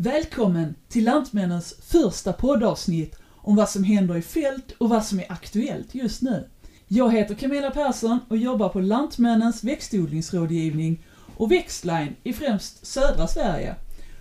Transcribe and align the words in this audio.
Välkommen 0.00 0.74
till 0.88 1.04
Lantmännens 1.04 1.74
första 1.82 2.32
poddavsnitt 2.32 3.18
om 3.36 3.56
vad 3.56 3.68
som 3.68 3.84
händer 3.84 4.16
i 4.16 4.22
fält 4.22 4.72
och 4.78 4.88
vad 4.88 5.04
som 5.04 5.20
är 5.20 5.32
aktuellt 5.32 5.94
just 5.94 6.22
nu. 6.22 6.48
Jag 6.88 7.12
heter 7.12 7.34
Camilla 7.34 7.70
Persson 7.70 8.18
och 8.28 8.36
jobbar 8.36 8.68
på 8.68 8.80
Lantmännens 8.80 9.64
växtodlingsrådgivning 9.64 11.04
och 11.36 11.52
Växtline 11.52 12.16
i 12.22 12.32
främst 12.32 12.86
södra 12.86 13.26
Sverige. 13.26 13.74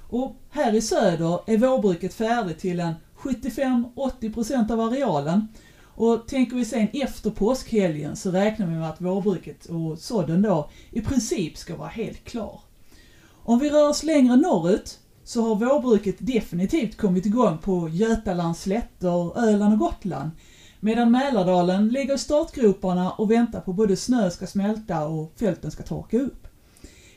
Och 0.10 0.36
här 0.50 0.74
i 0.76 0.82
söder 0.82 1.40
är 1.48 1.58
vårbruket 1.58 2.14
färdigt 2.14 2.60
till 2.60 2.80
en 2.80 2.94
75-80% 3.18 4.72
av 4.72 4.80
arealen. 4.80 5.48
Och 5.84 6.28
tänker 6.28 6.56
vi 6.56 6.66
sen 6.66 6.88
efter 6.94 7.30
påskhelgen 7.30 8.16
så 8.16 8.32
räknar 8.32 8.68
vi 8.68 8.76
med 8.76 8.90
att 8.90 9.02
vårbruket 9.02 9.66
och 9.66 9.98
sådden 9.98 10.42
då 10.42 10.70
i 10.92 11.02
princip 11.02 11.58
ska 11.58 11.76
vara 11.76 11.90
helt 11.90 12.24
klar. 12.24 12.62
Om 13.44 13.60
vi 13.60 13.70
rör 13.70 13.90
oss 13.90 14.04
längre 14.04 14.36
norrut 14.36 15.00
så 15.28 15.42
har 15.42 15.56
vårbruket 15.56 16.16
definitivt 16.20 16.98
kommit 16.98 17.26
igång 17.26 17.58
på 17.58 17.90
Götalands 17.90 18.62
slätter, 18.62 19.40
Öland 19.40 19.74
och 19.74 19.80
Gotland. 19.80 20.32
Medan 20.80 21.12
Mälardalen 21.12 21.88
ligger 21.88 22.16
i 22.16 22.18
startgroparna 22.18 23.12
och 23.12 23.32
väntar 23.32 23.62
på 23.62 23.74
både 23.74 23.96
snö 23.96 24.30
ska 24.30 24.48
smälta 24.48 25.08
och 25.08 25.34
fälten 25.40 25.72
ska 25.72 25.84
torka 25.84 26.20
upp. 26.20 26.48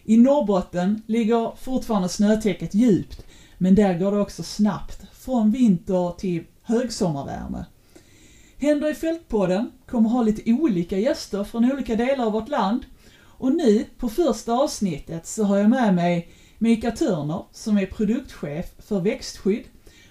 I 0.05 0.17
Norrbotten 0.17 1.03
ligger 1.07 1.57
fortfarande 1.57 2.09
snötäcket 2.09 2.75
djupt, 2.75 3.27
men 3.59 3.75
där 3.75 3.99
går 3.99 4.13
det 4.13 4.21
också 4.21 4.43
snabbt 4.43 5.03
från 5.13 5.51
vinter 5.51 6.15
till 6.19 6.45
högsommarvärme. 6.63 7.65
Händer 8.57 8.91
i 8.91 8.95
fältpodden 8.95 9.71
kommer 9.87 10.11
ha 10.11 10.23
lite 10.23 10.53
olika 10.53 10.99
gäster 10.99 11.45
från 11.45 11.73
olika 11.73 11.97
delar 11.97 12.27
av 12.27 12.33
vårt 12.33 12.49
land. 12.49 12.87
Och 13.23 13.53
nu, 13.53 13.85
på 13.99 14.09
första 14.09 14.53
avsnittet, 14.53 15.27
så 15.27 15.45
har 15.45 15.57
jag 15.57 15.71
med 15.71 15.95
mig 15.95 16.33
Mika 16.63 16.91
Törner 16.91 17.45
som 17.53 17.79
är 17.79 17.87
produktchef 17.87 18.66
för 18.79 19.01
växtskydd 19.01 19.65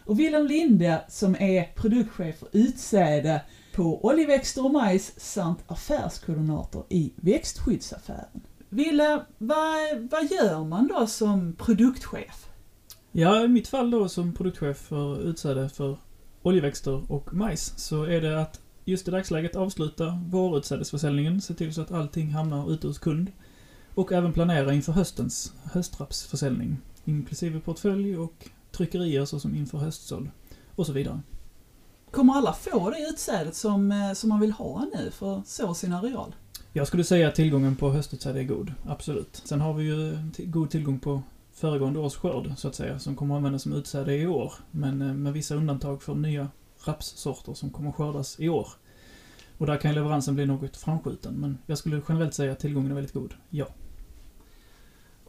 och 0.05 0.19
Wilhelm 0.19 0.47
Linde 0.47 1.02
som 1.09 1.36
är 1.36 1.73
produktchef 1.75 2.39
för 2.39 2.47
utsäde 2.52 3.41
på 3.75 4.06
oljeväxter 4.06 4.66
och 4.66 4.72
majs 4.72 5.19
samt 5.19 5.64
affärskoordinator 5.67 6.86
i 6.89 7.14
växtskyddsaffären. 7.16 8.41
Ville, 8.69 9.25
vad, 9.38 10.09
vad 10.11 10.31
gör 10.31 10.64
man 10.64 10.88
då 10.88 11.08
som 11.08 11.53
produktchef? 11.53 12.50
Ja, 13.11 13.44
i 13.44 13.47
mitt 13.47 13.67
fall 13.67 13.91
då 13.91 14.09
som 14.09 14.34
produktchef 14.34 14.78
för 14.78 15.22
utsäde 15.22 15.69
för 15.69 15.97
oljeväxter 16.41 17.11
och 17.11 17.34
majs 17.34 17.73
så 17.78 18.03
är 18.03 18.22
det 18.22 18.41
att 18.41 18.61
just 18.86 19.08
i 19.08 19.11
dagsläget 19.11 19.56
avsluta 19.56 20.23
vårutsädesförsäljningen, 20.28 21.41
se 21.41 21.53
till 21.53 21.73
så 21.73 21.81
att 21.81 21.91
allting 21.91 22.31
hamnar 22.31 22.73
ute 22.73 22.88
hos 22.88 23.00
kund 23.00 23.31
och 24.00 24.11
även 24.11 24.33
planera 24.33 24.73
inför 24.73 24.94
höstens 24.94 25.53
höstrapsförsäljning, 25.64 26.78
inklusive 27.05 27.59
portfölj 27.59 28.17
och 28.17 28.50
tryckerier 28.72 29.25
såsom 29.25 29.56
inför 29.56 29.78
höstsådd 29.78 30.30
och 30.75 30.86
så 30.86 30.94
vidare. 30.94 31.22
Kommer 32.11 32.33
alla 32.33 32.53
få 32.53 32.89
det 32.89 33.09
utsädet 33.09 33.56
som, 33.56 33.91
eh, 33.91 34.14
som 34.14 34.30
man 34.30 34.39
vill 34.39 34.52
ha 34.52 34.86
nu 34.95 35.11
för 35.11 35.38
att 35.38 35.47
så 35.47 35.73
sin 35.73 35.94
areal? 35.94 36.36
Jag 36.73 36.88
skulle 36.88 37.03
säga 37.03 37.28
att 37.28 37.36
tillgången 37.36 37.75
på 37.75 37.91
höstutsäde 37.91 38.39
är 38.39 38.44
god, 38.44 38.73
absolut. 38.86 39.41
Sen 39.45 39.61
har 39.61 39.73
vi 39.73 39.83
ju 39.83 40.17
god 40.38 40.69
tillgång 40.69 41.00
på 41.00 41.22
föregående 41.53 42.00
års 42.00 42.16
skörd, 42.16 42.53
så 42.58 42.67
att 42.67 42.75
säga, 42.75 43.00
som 43.00 43.16
kommer 43.16 43.36
att 43.36 43.38
användas 43.38 43.61
som 43.61 43.73
utsäde 43.73 44.16
i 44.16 44.28
år. 44.28 44.53
Men 44.72 45.02
eh, 45.02 45.13
med 45.13 45.34
vissa 45.34 45.56
undantag 45.56 46.03
för 46.03 46.16
nya 46.16 46.47
rapssorter 46.86 47.53
som 47.53 47.69
kommer 47.69 47.89
att 47.89 47.95
skördas 47.95 48.39
i 48.39 48.50
år. 48.50 48.67
Och 49.58 49.66
där 49.66 49.78
kan 49.78 49.95
leveransen 49.95 50.36
bli 50.36 50.45
något 50.45 50.78
framskjuten, 50.78 51.34
men 51.34 51.58
jag 51.66 51.78
skulle 51.78 52.02
generellt 52.09 52.34
säga 52.34 52.52
att 52.52 52.59
tillgången 52.59 52.91
är 52.91 52.95
väldigt 52.95 53.13
god, 53.13 53.34
ja. 53.50 53.67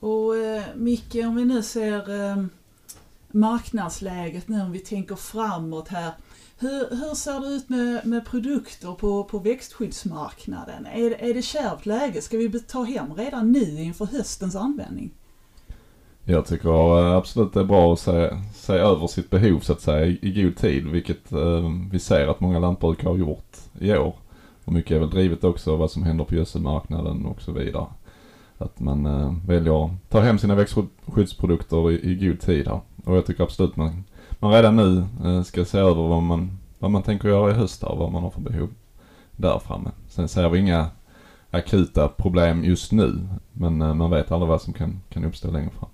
Och 0.00 0.36
eh, 0.36 0.62
Micke, 0.76 1.14
om 1.14 1.36
vi 1.36 1.44
nu 1.44 1.62
ser 1.62 2.28
eh, 2.30 2.44
marknadsläget 3.28 4.48
nu, 4.48 4.62
om 4.62 4.72
vi 4.72 4.78
tänker 4.78 5.14
framåt 5.14 5.88
här. 5.88 6.12
Hur, 6.58 6.90
hur 6.90 7.14
ser 7.14 7.40
det 7.40 7.46
ut 7.46 7.68
med, 7.68 8.06
med 8.06 8.26
produkter 8.26 8.92
på, 8.92 9.24
på 9.24 9.38
växtskyddsmarknaden? 9.38 10.86
Är, 10.86 11.10
är 11.10 11.34
det 11.34 11.42
kärvt 11.42 11.86
läge? 11.86 12.22
Ska 12.22 12.36
vi 12.36 12.60
ta 12.60 12.82
hem 12.82 13.14
redan 13.14 13.52
nu 13.52 13.82
inför 13.82 14.06
höstens 14.06 14.56
användning? 14.56 15.10
Jag 16.24 16.46
tycker 16.46 16.98
eh, 16.98 17.16
absolut 17.16 17.52
det 17.52 17.60
är 17.60 17.64
bra 17.64 17.92
att 17.92 18.00
se, 18.00 18.30
se 18.54 18.72
över 18.72 19.06
sitt 19.06 19.30
behov 19.30 19.60
så 19.60 19.72
att 19.72 19.80
säga 19.80 20.06
i, 20.06 20.42
god 20.42 20.56
tid, 20.56 20.86
vilket 20.86 21.32
eh, 21.32 21.70
vi 21.90 21.98
ser 21.98 22.28
att 22.28 22.40
många 22.40 22.58
lantbrukare 22.58 23.08
har 23.08 23.16
gjort 23.16 23.56
i 23.80 23.92
år. 23.92 24.14
Och 24.64 24.72
mycket 24.72 24.90
är 24.90 24.98
väl 24.98 25.10
drivet 25.10 25.44
också 25.44 25.76
vad 25.76 25.90
som 25.90 26.02
händer 26.02 26.24
på 26.24 26.34
gödselmarknaden 26.34 27.26
och 27.26 27.42
så 27.42 27.52
vidare. 27.52 27.86
Att 28.60 28.80
man 28.80 29.06
eh, 29.06 29.34
väljer 29.46 29.84
att 29.84 29.90
ta 30.08 30.20
hem 30.20 30.38
sina 30.38 30.54
växtskyddsprodukter 30.54 31.90
i, 31.90 32.10
i 32.10 32.14
god 32.14 32.40
tid 32.40 32.68
här. 32.68 32.80
Och 33.04 33.16
jag 33.16 33.26
tycker 33.26 33.44
absolut 33.44 33.76
man, 33.76 34.04
man 34.38 34.52
redan 34.52 34.76
nu 34.76 35.04
eh, 35.24 35.42
ska 35.42 35.64
se 35.64 35.78
över 35.78 36.08
vad 36.08 36.22
man, 36.22 36.58
vad 36.78 36.90
man 36.90 37.02
tänker 37.02 37.28
göra 37.28 37.50
i 37.50 37.54
höst 37.54 37.82
och 37.82 37.98
vad 37.98 38.12
man 38.12 38.22
har 38.22 38.30
för 38.30 38.40
behov 38.40 38.68
där 39.36 39.58
framme. 39.58 39.90
Sen 40.08 40.28
ser 40.28 40.48
vi 40.48 40.58
inga 40.58 40.90
akuta 41.50 42.08
problem 42.08 42.64
just 42.64 42.92
nu, 42.92 43.28
men 43.52 43.82
eh, 43.82 43.94
man 43.94 44.10
vet 44.10 44.32
aldrig 44.32 44.48
vad 44.48 44.62
som 44.62 44.72
kan, 44.72 45.00
kan 45.08 45.24
uppstå 45.24 45.50
längre 45.50 45.70
fram. 45.70 45.90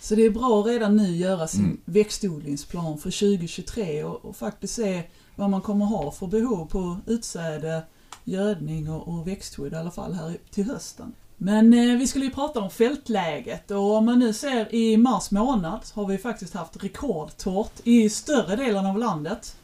Så 0.00 0.14
det 0.14 0.26
är 0.26 0.30
bra 0.30 0.60
att 0.60 0.66
redan 0.66 0.96
nu 0.96 1.16
göra 1.16 1.46
sin 1.46 1.64
mm. 1.64 1.80
växtodlingsplan 1.84 2.98
för 2.98 3.10
2023 3.10 4.04
och, 4.04 4.24
och, 4.24 4.36
faktiskt 4.36 4.74
se 4.74 5.02
vad 5.36 5.50
man 5.50 5.60
kommer 5.60 5.84
ha 5.84 6.10
för 6.10 6.26
behov 6.26 6.66
på 6.66 6.96
utsäde, 7.06 7.82
gödning 8.24 8.90
och, 8.90 9.08
och 9.08 9.26
växtskydd 9.26 9.72
i 9.72 9.76
alla 9.76 9.90
fall 9.90 10.12
här 10.12 10.36
till 10.50 10.64
hösten. 10.64 11.12
Men 11.44 11.74
eh, 11.74 11.98
vi 11.98 12.06
skulle 12.06 12.24
ju 12.24 12.30
prata 12.30 12.60
om 12.60 12.70
fältläget 12.70 13.70
och 13.70 13.96
om 13.96 14.04
man 14.04 14.18
nu 14.18 14.32
ser 14.32 14.74
i 14.74 14.96
mars 14.96 15.30
månad 15.30 15.80
har 15.94 16.06
vi 16.06 16.18
faktiskt 16.18 16.54
haft 16.54 16.84
rekordtorrt 16.84 17.80
i 17.84 18.10
större 18.10 18.56
delen 18.56 18.86
av 18.86 18.98
landet. 18.98 19.56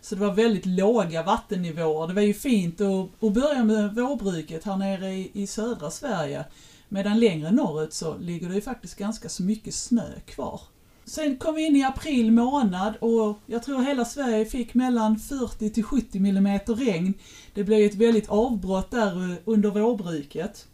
Så 0.00 0.14
det 0.14 0.20
var 0.20 0.34
väldigt 0.34 0.66
låga 0.66 1.22
vattennivåer. 1.22 2.08
Det 2.08 2.14
var 2.14 2.22
ju 2.22 2.34
fint 2.34 2.80
att, 2.80 3.24
att 3.24 3.32
börja 3.32 3.64
med 3.64 3.94
vårbruket 3.94 4.64
här 4.64 4.76
nere 4.76 5.12
i, 5.14 5.30
i 5.34 5.46
södra 5.46 5.90
Sverige. 5.90 6.44
Medan 6.88 7.20
längre 7.20 7.50
norrut 7.50 7.92
så 7.92 8.18
ligger 8.18 8.48
det 8.48 8.54
ju 8.54 8.60
faktiskt 8.60 8.98
ganska 8.98 9.28
så 9.28 9.42
mycket 9.42 9.74
snö 9.74 10.20
kvar. 10.26 10.60
Sen 11.04 11.36
kom 11.36 11.54
vi 11.54 11.66
in 11.66 11.76
i 11.76 11.84
april 11.84 12.32
månad 12.32 12.96
och 13.00 13.38
jag 13.46 13.62
tror 13.62 13.82
hela 13.82 14.04
Sverige 14.04 14.44
fick 14.44 14.74
mellan 14.74 15.18
40 15.18 15.70
till 15.70 15.84
70 15.84 16.18
mm 16.18 16.58
regn. 16.66 17.14
Det 17.54 17.64
blev 17.64 17.86
ett 17.86 17.94
väldigt 17.94 18.28
avbrott 18.28 18.90
där 18.90 19.36
under 19.44 19.70
vårbruket. 19.70 20.66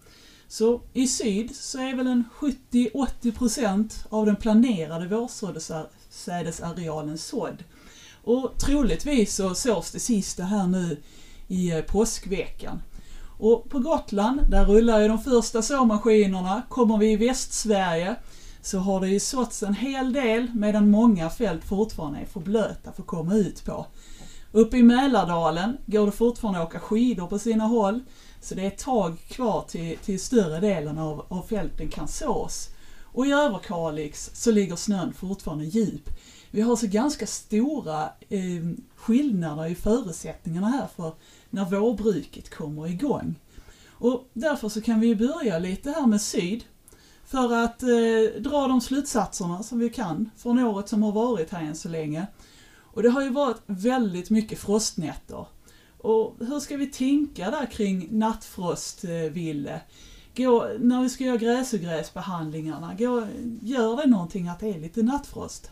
Så 0.48 0.80
i 0.92 1.06
syd 1.06 1.56
så 1.56 1.78
är 1.78 1.96
väl 1.96 2.06
en 2.06 2.24
70-80% 2.38 4.06
av 4.08 4.26
den 4.26 4.36
planerade 4.36 5.06
vårsädesarealen 5.06 7.18
sådd. 7.18 7.64
Och 8.24 8.58
troligtvis 8.58 9.34
så 9.34 9.54
sås 9.54 9.90
det 9.90 10.00
sista 10.00 10.42
här 10.42 10.66
nu 10.66 10.96
i 11.48 11.70
eh, 11.70 11.80
påskveckan. 11.80 12.82
Och 13.38 13.70
på 13.70 13.78
Gotland, 13.78 14.50
där 14.50 14.64
rullar 14.64 15.00
ju 15.00 15.08
de 15.08 15.18
första 15.18 15.62
såmaskinerna. 15.62 16.62
Kommer 16.68 16.98
vi 16.98 17.12
i 17.12 17.16
Västsverige 17.16 18.16
så 18.62 18.78
har 18.78 19.00
det 19.00 19.08
ju 19.08 19.20
såtts 19.20 19.62
en 19.62 19.74
hel 19.74 20.12
del 20.12 20.50
medan 20.54 20.90
många 20.90 21.30
fält 21.30 21.64
fortfarande 21.64 22.18
är 22.18 22.26
för 22.26 22.40
blöta 22.40 22.92
för 22.92 23.02
att 23.02 23.06
komma 23.06 23.34
ut 23.34 23.64
på. 23.64 23.86
Uppe 24.52 24.76
i 24.76 24.82
Mälardalen 24.82 25.76
går 25.86 26.06
det 26.06 26.12
fortfarande 26.12 26.60
att 26.60 26.68
åka 26.68 26.80
skidor 26.80 27.26
på 27.26 27.38
sina 27.38 27.64
håll. 27.64 28.00
Så 28.40 28.54
det 28.54 28.62
är 28.62 28.66
ett 28.66 28.78
tag 28.78 29.18
kvar 29.28 29.64
till, 29.68 29.98
till 29.98 30.20
större 30.20 30.60
delen 30.60 30.98
av, 30.98 31.26
av 31.28 31.42
fälten 31.42 31.88
kan 31.88 32.08
sås. 32.08 32.68
Och 33.02 33.26
i 33.26 33.32
Överkalix 33.32 34.30
så 34.34 34.50
ligger 34.50 34.76
snön 34.76 35.12
fortfarande 35.12 35.64
djup. 35.64 36.10
Vi 36.50 36.60
har 36.60 36.76
så 36.76 36.86
ganska 36.86 37.26
stora 37.26 38.02
eh, 38.28 38.68
skillnader 38.96 39.66
i 39.66 39.74
förutsättningarna 39.74 40.68
här 40.68 40.86
för 40.96 41.12
när 41.50 41.64
vårbruket 41.64 42.50
kommer 42.54 42.86
igång. 42.86 43.34
Och 43.90 44.28
därför 44.32 44.68
så 44.68 44.80
kan 44.80 45.00
vi 45.00 45.16
börja 45.16 45.58
lite 45.58 45.90
här 45.90 46.06
med 46.06 46.20
syd 46.20 46.64
för 47.26 47.52
att 47.54 47.82
eh, 47.82 48.40
dra 48.40 48.68
de 48.68 48.80
slutsatserna 48.80 49.62
som 49.62 49.78
vi 49.78 49.90
kan 49.90 50.30
från 50.36 50.58
året 50.58 50.88
som 50.88 51.02
har 51.02 51.12
varit 51.12 51.50
här 51.50 51.62
än 51.62 51.76
så 51.76 51.88
länge. 51.88 52.26
Och 52.80 53.02
det 53.02 53.10
har 53.10 53.22
ju 53.22 53.30
varit 53.30 53.62
väldigt 53.66 54.30
mycket 54.30 54.58
frostnätter. 54.58 55.46
Och 55.98 56.36
hur 56.38 56.60
ska 56.60 56.76
vi 56.76 56.86
tänka 56.86 57.50
där 57.50 57.66
kring 57.66 58.08
nattfrost, 58.10 59.04
Ville? 59.30 59.80
Gå, 60.36 60.68
när 60.78 61.02
vi 61.02 61.08
ska 61.08 61.24
göra 61.24 61.36
gräsogräsbehandlingarna, 61.36 62.94
gå, 62.98 63.26
gör 63.62 63.96
det 63.96 64.06
någonting 64.06 64.48
att 64.48 64.60
det 64.60 64.68
är 64.68 64.78
lite 64.78 65.02
nattfrost? 65.02 65.70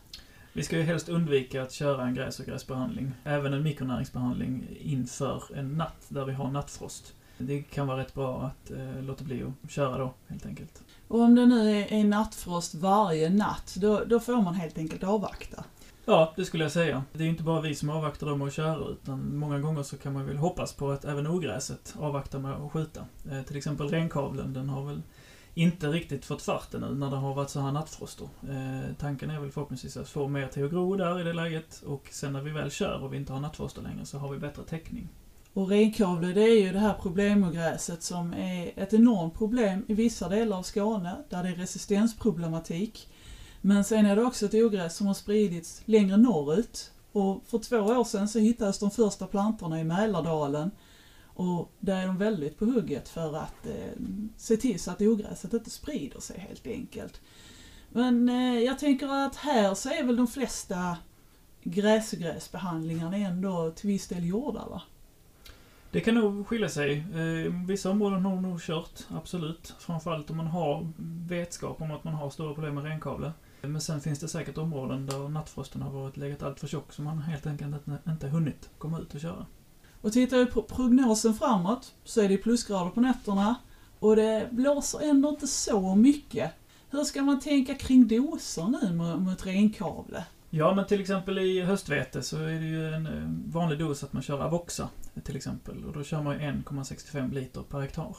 Vi 0.52 0.62
ska 0.62 0.76
ju 0.76 0.82
helst 0.82 1.08
undvika 1.08 1.62
att 1.62 1.72
köra 1.72 2.02
en 2.06 2.14
gräsogräsbehandling, 2.14 3.12
även 3.24 3.52
en 3.52 3.62
mikronäringsbehandling, 3.62 4.66
inför 4.80 5.42
en 5.54 5.76
natt 5.76 6.06
där 6.08 6.24
vi 6.24 6.32
har 6.32 6.50
nattfrost. 6.50 7.12
Det 7.38 7.62
kan 7.62 7.86
vara 7.86 8.00
rätt 8.00 8.14
bra 8.14 8.42
att 8.42 8.70
eh, 8.70 9.02
låta 9.02 9.24
bli 9.24 9.42
att 9.64 9.70
köra 9.70 9.98
då, 9.98 10.14
helt 10.26 10.46
enkelt. 10.46 10.82
Och 11.08 11.20
om 11.20 11.34
det 11.34 11.46
nu 11.46 11.70
är, 11.70 11.92
är 11.92 12.04
nattfrost 12.04 12.74
varje 12.74 13.30
natt, 13.30 13.76
då, 13.76 14.04
då 14.04 14.20
får 14.20 14.42
man 14.42 14.54
helt 14.54 14.78
enkelt 14.78 15.04
avvakta? 15.04 15.64
Ja, 16.08 16.32
det 16.36 16.44
skulle 16.44 16.64
jag 16.64 16.72
säga. 16.72 17.04
Det 17.12 17.18
är 17.18 17.24
ju 17.24 17.30
inte 17.30 17.42
bara 17.42 17.60
vi 17.60 17.74
som 17.74 17.90
avvaktar 17.90 18.26
dem 18.26 18.42
att 18.42 18.52
köra, 18.52 18.88
utan 18.88 19.36
många 19.36 19.58
gånger 19.58 19.82
så 19.82 19.96
kan 19.96 20.12
man 20.12 20.26
väl 20.26 20.36
hoppas 20.36 20.72
på 20.72 20.90
att 20.90 21.04
även 21.04 21.26
ogräset 21.26 21.94
avvaktar 21.98 22.38
med 22.38 22.52
att 22.52 22.72
skjuta. 22.72 23.06
Eh, 23.30 23.42
till 23.42 23.56
exempel 23.56 23.88
renkavlen, 23.88 24.52
den 24.52 24.68
har 24.68 24.84
väl 24.84 25.02
inte 25.54 25.88
riktigt 25.88 26.24
fått 26.24 26.42
fart 26.42 26.74
ännu 26.74 26.94
när 26.94 27.10
det 27.10 27.16
har 27.16 27.34
varit 27.34 27.50
så 27.50 27.60
här 27.60 27.72
nattfroster. 27.72 28.28
Eh, 28.42 28.94
tanken 28.98 29.30
är 29.30 29.40
väl 29.40 29.50
förhoppningsvis 29.50 29.96
att 29.96 30.08
få 30.08 30.28
mer 30.28 30.46
till 30.46 30.64
att 30.64 30.70
gro 30.70 30.96
där 30.96 31.20
i 31.20 31.24
det 31.24 31.32
läget 31.32 31.82
och 31.86 32.08
sen 32.10 32.32
när 32.32 32.42
vi 32.42 32.50
väl 32.50 32.70
kör 32.70 33.02
och 33.02 33.12
vi 33.12 33.16
inte 33.16 33.32
har 33.32 33.40
nattfroster 33.40 33.82
längre 33.82 34.06
så 34.06 34.18
har 34.18 34.32
vi 34.32 34.38
bättre 34.38 34.62
täckning. 34.62 35.08
Och 35.52 35.68
renkavle 35.68 36.32
det 36.32 36.42
är 36.42 36.60
ju 36.60 36.72
det 36.72 36.78
här 36.78 36.94
problemogräset 37.02 38.02
som 38.02 38.34
är 38.34 38.72
ett 38.76 38.94
enormt 38.94 39.34
problem 39.34 39.84
i 39.88 39.94
vissa 39.94 40.28
delar 40.28 40.58
av 40.58 40.62
Skåne 40.62 41.16
där 41.28 41.42
det 41.42 41.48
är 41.48 41.54
resistensproblematik. 41.54 43.08
Men 43.66 43.84
sen 43.84 44.06
är 44.06 44.16
det 44.16 44.24
också 44.24 44.46
ett 44.46 44.54
ogräs 44.54 44.96
som 44.96 45.06
har 45.06 45.14
spridits 45.14 45.82
längre 45.84 46.16
norrut 46.16 46.90
och 47.12 47.42
för 47.46 47.58
två 47.58 47.76
år 47.76 48.04
sedan 48.04 48.28
så 48.28 48.38
hittades 48.38 48.78
de 48.78 48.90
första 48.90 49.26
plantorna 49.26 49.80
i 49.80 49.84
Mälardalen 49.84 50.70
och 51.24 51.72
där 51.80 52.02
är 52.02 52.06
de 52.06 52.18
väldigt 52.18 52.58
på 52.58 52.64
hugget 52.64 53.08
för 53.08 53.36
att 53.36 53.66
eh, 53.66 54.02
se 54.36 54.56
till 54.56 54.80
så 54.80 54.90
att 54.90 55.00
ogräset 55.00 55.52
inte 55.52 55.70
sprider 55.70 56.20
sig 56.20 56.38
helt 56.38 56.66
enkelt. 56.66 57.20
Men 57.88 58.28
eh, 58.28 58.58
jag 58.58 58.78
tänker 58.78 59.26
att 59.26 59.36
här 59.36 59.74
så 59.74 59.88
är 59.88 60.04
väl 60.04 60.16
de 60.16 60.26
flesta 60.26 60.96
gräsgräsbehandlingarna 61.62 63.16
ändå 63.16 63.70
till 63.70 63.88
viss 63.88 64.08
del 64.08 64.26
gjorda 64.26 64.68
va? 64.68 64.82
Det 65.90 66.00
kan 66.00 66.14
nog 66.14 66.46
skilja 66.46 66.68
sig. 66.68 66.98
Eh, 66.98 67.66
vissa 67.66 67.90
områden 67.90 68.24
har 68.24 68.40
nog 68.40 68.60
kört, 68.60 69.06
absolut. 69.08 69.74
Framförallt 69.78 70.30
om 70.30 70.36
man 70.36 70.46
har 70.46 70.92
vetskap 71.28 71.80
om 71.80 71.90
att 71.90 72.04
man 72.04 72.14
har 72.14 72.30
stora 72.30 72.54
problem 72.54 72.74
med 72.74 72.84
renkavle. 72.84 73.32
Men 73.62 73.80
sen 73.80 74.00
finns 74.00 74.18
det 74.18 74.28
säkert 74.28 74.58
områden 74.58 75.06
där 75.06 75.28
nattfrosten 75.28 75.82
har 75.82 75.90
varit 75.90 76.16
legat 76.16 76.42
allt 76.42 76.60
för 76.60 76.66
tjock 76.66 76.92
så 76.92 77.02
man 77.02 77.18
helt 77.18 77.46
enkelt 77.46 77.74
inte, 78.08 78.28
hunnit 78.28 78.70
komma 78.78 78.98
ut 78.98 79.14
och 79.14 79.20
köra. 79.20 79.46
Och 80.00 80.12
tittar 80.12 80.36
vi 80.36 80.46
på 80.46 80.62
prognosen 80.62 81.34
framåt 81.34 81.94
så 82.04 82.20
är 82.20 82.28
det 82.28 82.38
plusgrader 82.38 82.90
på 82.90 83.00
nätterna 83.00 83.54
och 83.98 84.16
det 84.16 84.48
blåser 84.50 85.00
ändå 85.10 85.28
inte 85.28 85.46
så 85.46 85.94
mycket. 85.94 86.52
Hur 86.90 87.04
ska 87.04 87.22
man 87.22 87.40
tänka 87.40 87.74
kring 87.74 88.08
doser 88.08 88.66
nu 88.82 88.92
mot, 89.16 89.46
renkavle? 89.46 90.24
Ja, 90.50 90.74
men 90.74 90.86
till 90.86 91.00
exempel 91.00 91.38
i 91.38 91.60
höstvete 91.62 92.22
så 92.22 92.36
är 92.36 92.60
det 92.60 92.66
ju 92.66 92.94
en 92.94 93.06
eh, 93.06 93.52
vanlig 93.52 93.78
dos 93.78 94.04
att 94.04 94.12
man 94.12 94.22
kör 94.22 94.40
Avoxa 94.40 94.88
till 95.24 95.36
exempel. 95.36 95.84
Och 95.84 95.92
då 95.92 96.04
kör 96.04 96.22
man 96.22 96.34
ju 96.34 96.40
1,65 96.40 97.32
liter 97.32 97.62
per 97.62 97.80
hektar. 97.80 98.16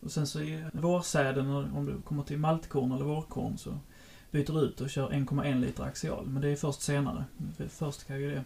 Och 0.00 0.10
sen 0.10 0.26
så 0.26 0.40
i 0.40 0.64
vårsäden, 0.72 1.50
om 1.50 1.86
du 1.86 2.00
kommer 2.02 2.22
till 2.22 2.38
maltkorn 2.38 2.92
eller 2.92 3.04
vårkorn, 3.04 3.58
så 3.58 3.78
byter 4.30 4.64
ut 4.64 4.80
och 4.80 4.90
kör 4.90 5.10
1,1 5.10 5.60
liter 5.60 5.84
axial. 5.84 6.26
Men 6.26 6.42
det 6.42 6.48
är 6.48 6.56
först 6.56 6.80
senare. 6.80 7.24
Först 7.68 8.06
kan 8.06 8.20
ju 8.20 8.30
det 8.30 8.44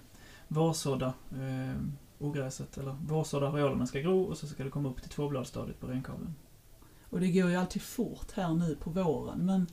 vårsådda 0.49 1.12
eh, 1.32 1.82
ogräset, 2.19 2.79
eller 2.79 2.97
vårsådda 3.09 3.49
arealerna 3.49 3.87
ska 3.87 4.00
gro 4.00 4.23
och 4.23 4.38
så 4.38 4.47
ska 4.47 4.65
det 4.65 4.71
komma 4.71 4.88
upp 4.88 5.03
till 5.03 5.11
tvåbladsstadiet 5.11 5.81
på 5.81 5.87
renkavlen. 5.87 6.35
Och 7.11 7.21
det 7.21 7.31
går 7.31 7.50
ju 7.50 7.56
alltid 7.56 7.82
fort 7.82 8.32
här 8.35 8.55
nu 8.55 8.77
på 8.81 8.91
våren. 8.91 9.38
Men 9.47 9.67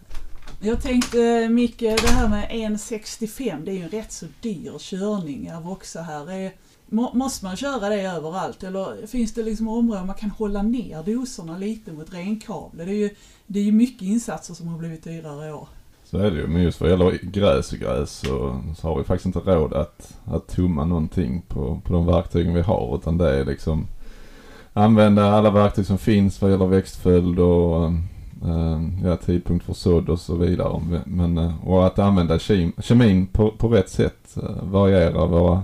jag 0.62 0.81
tänkte 0.81 1.21
eh, 1.21 1.50
Micke, 1.50 1.80
det 1.80 2.10
här 2.10 2.27
med 2.27 2.50
1,65 2.50 3.65
det 3.65 3.71
är 3.71 3.75
ju 3.75 3.83
en 3.83 3.89
rätt 3.89 4.12
så 4.12 4.25
dyr 4.42 4.80
körning 4.80 5.53
av 5.53 5.71
också 5.71 6.00
här. 6.00 6.31
Är, 6.31 6.51
måste 7.13 7.45
man 7.45 7.57
köra 7.57 7.89
det 7.89 8.01
överallt 8.01 8.63
eller 8.63 9.07
finns 9.07 9.33
det 9.33 9.44
liksom 9.44 9.68
områden 9.68 10.07
man 10.07 10.15
kan 10.15 10.30
hålla 10.30 10.62
ner 10.62 11.03
doserna 11.03 11.57
lite 11.57 11.92
mot 11.92 12.13
renkavle? 12.13 12.86
Det 12.86 12.92
är 12.92 12.95
ju, 12.95 13.15
det 13.48 13.60
är 13.60 13.63
ju 13.63 13.71
mycket 13.71 14.01
insatser 14.01 14.53
som 14.53 14.68
har 14.68 14.77
blivit 14.77 15.03
dyrare 15.03 15.50
i 15.50 15.51
år. 15.51 15.68
Så 16.12 16.18
är 16.18 16.31
det 16.31 16.38
ju, 16.38 16.48
men 16.48 16.63
just 16.63 16.81
vad 16.81 16.89
gäller 16.89 17.19
gräs 17.21 17.74
och 17.74 17.80
gräs 17.80 18.12
så, 18.12 18.62
så 18.77 18.88
har 18.88 18.98
vi 18.98 19.04
faktiskt 19.04 19.25
inte 19.25 19.39
råd 19.39 19.74
att, 19.74 20.18
att 20.25 20.48
tumma 20.48 20.86
någonting 20.86 21.42
på, 21.48 21.81
på 21.83 21.94
de 21.94 22.06
verktygen 22.06 22.54
vi 22.54 22.62
har 22.62 22.95
utan 22.95 23.18
det 23.18 23.39
är 23.39 23.45
liksom 23.45 23.88
använda 24.74 25.31
alla 25.31 25.51
verktyg 25.51 25.86
som 25.86 25.98
finns 25.98 26.42
vad 26.42 26.51
gäller 26.51 26.65
växtföljd 26.65 27.39
och 27.39 27.86
äh, 28.45 28.81
ja, 29.04 29.18
tidpunkt 29.18 29.65
för 29.65 29.74
sådd 29.74 30.09
och 30.09 30.19
så 30.19 30.36
vidare. 30.36 30.81
Men, 31.06 31.38
eh, 31.38 31.68
och 31.68 31.86
att 31.86 32.00
använda 32.00 32.39
kem, 32.39 32.74
kemin 32.80 33.27
på, 33.27 33.51
på 33.51 33.68
rätt 33.68 33.89
sätt, 33.89 34.38
eh, 34.38 34.44
äh, 34.44 34.63
variera 34.63 35.25
våra, 35.25 35.63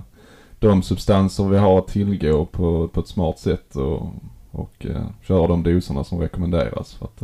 de 0.58 0.82
substanser 0.82 1.44
vi 1.44 1.58
har 1.58 1.78
att 1.78 1.88
tillgå 1.88 2.44
på, 2.44 2.88
på 2.88 3.00
ett 3.00 3.08
smart 3.08 3.38
sätt 3.38 3.76
och, 3.76 4.08
och 4.50 4.86
äh, 4.86 5.02
köra 5.22 5.46
de 5.46 5.62
doserna 5.62 6.04
som 6.04 6.20
rekommenderas. 6.20 6.94
För 6.94 7.04
att, 7.04 7.22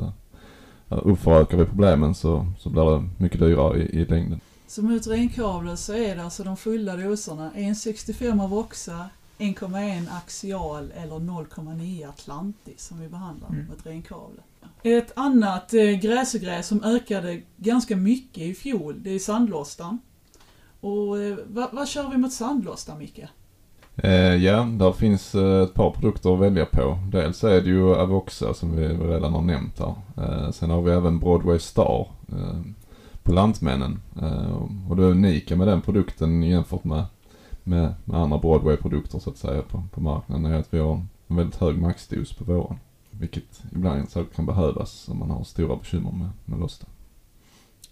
uppförökar 0.90 1.58
vi 1.58 1.64
problemen 1.64 2.14
så, 2.14 2.46
så 2.58 2.70
blir 2.70 2.84
det 2.84 3.08
mycket 3.16 3.40
dyrare 3.40 3.78
i, 3.78 4.00
i 4.00 4.04
längden. 4.04 4.40
Så 4.66 4.82
mot 4.82 5.06
renkavle 5.06 5.76
så 5.76 5.94
är 5.94 6.16
det 6.16 6.24
alltså 6.24 6.44
de 6.44 6.56
fulla 6.56 6.96
doserna 6.96 7.50
1,65 7.54 8.44
av 8.44 8.54
Oxa, 8.54 9.10
1,1 9.38 10.16
axial 10.16 10.92
eller 10.96 11.16
0,9 11.16 12.08
atlantis 12.08 12.82
som 12.86 13.00
vi 13.00 13.08
behandlar 13.08 13.48
mm. 13.48 13.66
mot 13.66 13.86
renkavle. 13.86 14.40
Ett 14.82 15.12
annat 15.16 15.74
eh, 15.74 15.82
gräsegräs 15.82 16.66
som 16.66 16.84
ökade 16.84 17.40
ganska 17.56 17.96
mycket 17.96 18.42
i 18.42 18.54
fjol, 18.54 19.02
det 19.02 19.10
är 19.10 19.18
sandlostan. 19.18 19.98
Och 20.80 21.18
eh, 21.18 21.38
vad, 21.46 21.72
vad 21.72 21.88
kör 21.88 22.10
vi 22.10 22.16
mot 22.16 22.32
sandlostan, 22.32 22.98
Micke? 22.98 23.20
Eh, 24.02 24.34
ja, 24.34 24.62
där 24.62 24.92
finns 24.92 25.34
eh, 25.34 25.62
ett 25.62 25.74
par 25.74 25.90
produkter 25.90 26.34
att 26.34 26.40
välja 26.40 26.66
på. 26.66 26.98
Dels 27.12 27.44
är 27.44 27.60
det 27.60 27.68
ju 27.68 27.94
Avoxa 27.94 28.54
som 28.54 28.76
vi 28.76 28.88
redan 28.88 29.32
har 29.32 29.42
nämnt 29.42 29.78
här. 29.78 29.94
Eh, 30.16 30.50
sen 30.50 30.70
har 30.70 30.82
vi 30.82 30.90
även 30.90 31.18
Broadway 31.18 31.58
Star 31.58 32.06
eh, 32.28 32.60
på 33.22 33.32
Lantmännen. 33.32 34.00
Eh, 34.22 34.90
och 34.90 34.96
det 34.96 35.02
unika 35.02 35.56
med 35.56 35.66
den 35.68 35.82
produkten 35.82 36.42
jämfört 36.42 36.84
med, 36.84 37.04
med, 37.62 37.94
med 38.04 38.20
andra 38.20 38.38
Broadway-produkter 38.38 39.18
så 39.18 39.30
att 39.30 39.36
säga 39.36 39.62
på, 39.62 39.82
på 39.92 40.00
marknaden 40.00 40.44
är 40.44 40.58
att 40.58 40.74
vi 40.74 40.78
har 40.78 40.92
en 41.28 41.36
väldigt 41.36 41.60
hög 41.60 41.78
maxdos 41.78 42.32
på 42.32 42.44
våren. 42.44 42.78
Vilket 43.10 43.62
ibland 43.72 44.10
så 44.10 44.24
kan 44.24 44.46
behövas 44.46 45.08
om 45.08 45.18
man 45.18 45.30
har 45.30 45.44
stora 45.44 45.76
bekymmer 45.76 46.12
med, 46.12 46.28
med 46.44 46.60
losta. 46.60 46.86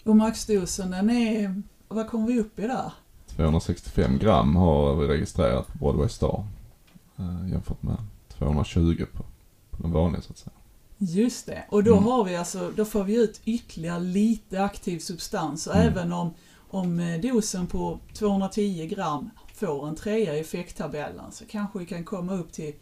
Och 0.05 0.17
maxdosen 0.17 0.91
den 0.91 1.11
är, 1.11 1.63
vad 1.89 2.09
kommer 2.09 2.27
vi 2.27 2.41
upp 2.41 2.59
i 2.59 2.63
där? 2.63 2.93
265 3.39 4.19
gram 4.19 4.57
har 4.57 4.97
vi 4.97 5.07
registrerat 5.07 5.67
på 5.67 5.79
Broadway 5.79 6.09
Star. 6.09 6.45
Eh, 7.17 7.51
jämfört 7.51 7.83
med 7.83 7.97
220 8.29 9.05
på, 9.13 9.25
på 9.71 9.83
den 9.83 9.93
vanliga 9.93 10.23
så 10.23 10.33
att 10.33 10.39
säga. 10.39 10.53
Just 10.99 11.47
det, 11.47 11.65
och 11.69 11.85
då 11.85 11.93
mm. 11.93 12.05
har 12.05 12.25
vi 12.25 12.37
alltså, 12.37 12.73
då 12.77 12.85
får 12.85 13.05
vi 13.05 13.15
ut 13.23 13.41
ytterligare 13.45 14.01
lite 14.01 14.63
aktiv 14.63 14.99
substans. 14.99 15.67
Och 15.67 15.77
mm. 15.77 15.89
även 15.89 16.13
om, 16.13 16.35
om 16.71 17.01
eh, 17.01 17.21
dosen 17.21 17.67
på 17.67 17.99
210 18.15 18.87
gram 18.87 19.31
får 19.55 19.89
en 19.89 19.97
trea 19.97 20.37
i 20.37 20.41
effekttabellen 20.41 21.33
så 21.33 21.45
kanske 21.47 21.79
vi 21.79 21.87
kan 21.87 22.05
komma 22.05 22.35
upp 22.35 22.53
till 22.53 22.75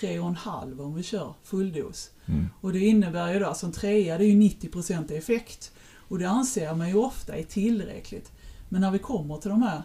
3,5 0.00 0.80
om 0.80 0.94
vi 0.94 1.02
kör 1.02 1.34
fulldos. 1.42 2.10
Mm. 2.26 2.48
Och 2.60 2.72
det 2.72 2.80
innebär 2.80 3.32
ju 3.32 3.38
då, 3.38 3.46
alltså 3.46 3.66
en 3.66 3.72
trea 3.72 4.18
det 4.18 4.24
är 4.24 4.28
ju 4.28 4.40
90% 4.40 5.18
effekt. 5.18 5.72
Och 6.08 6.18
det 6.18 6.28
anser 6.28 6.74
man 6.74 6.88
ju 6.88 6.94
ofta 6.94 7.36
är 7.36 7.42
tillräckligt. 7.42 8.32
Men 8.68 8.80
när 8.80 8.90
vi 8.90 8.98
kommer 8.98 9.36
till 9.36 9.50
de 9.50 9.62
här 9.62 9.82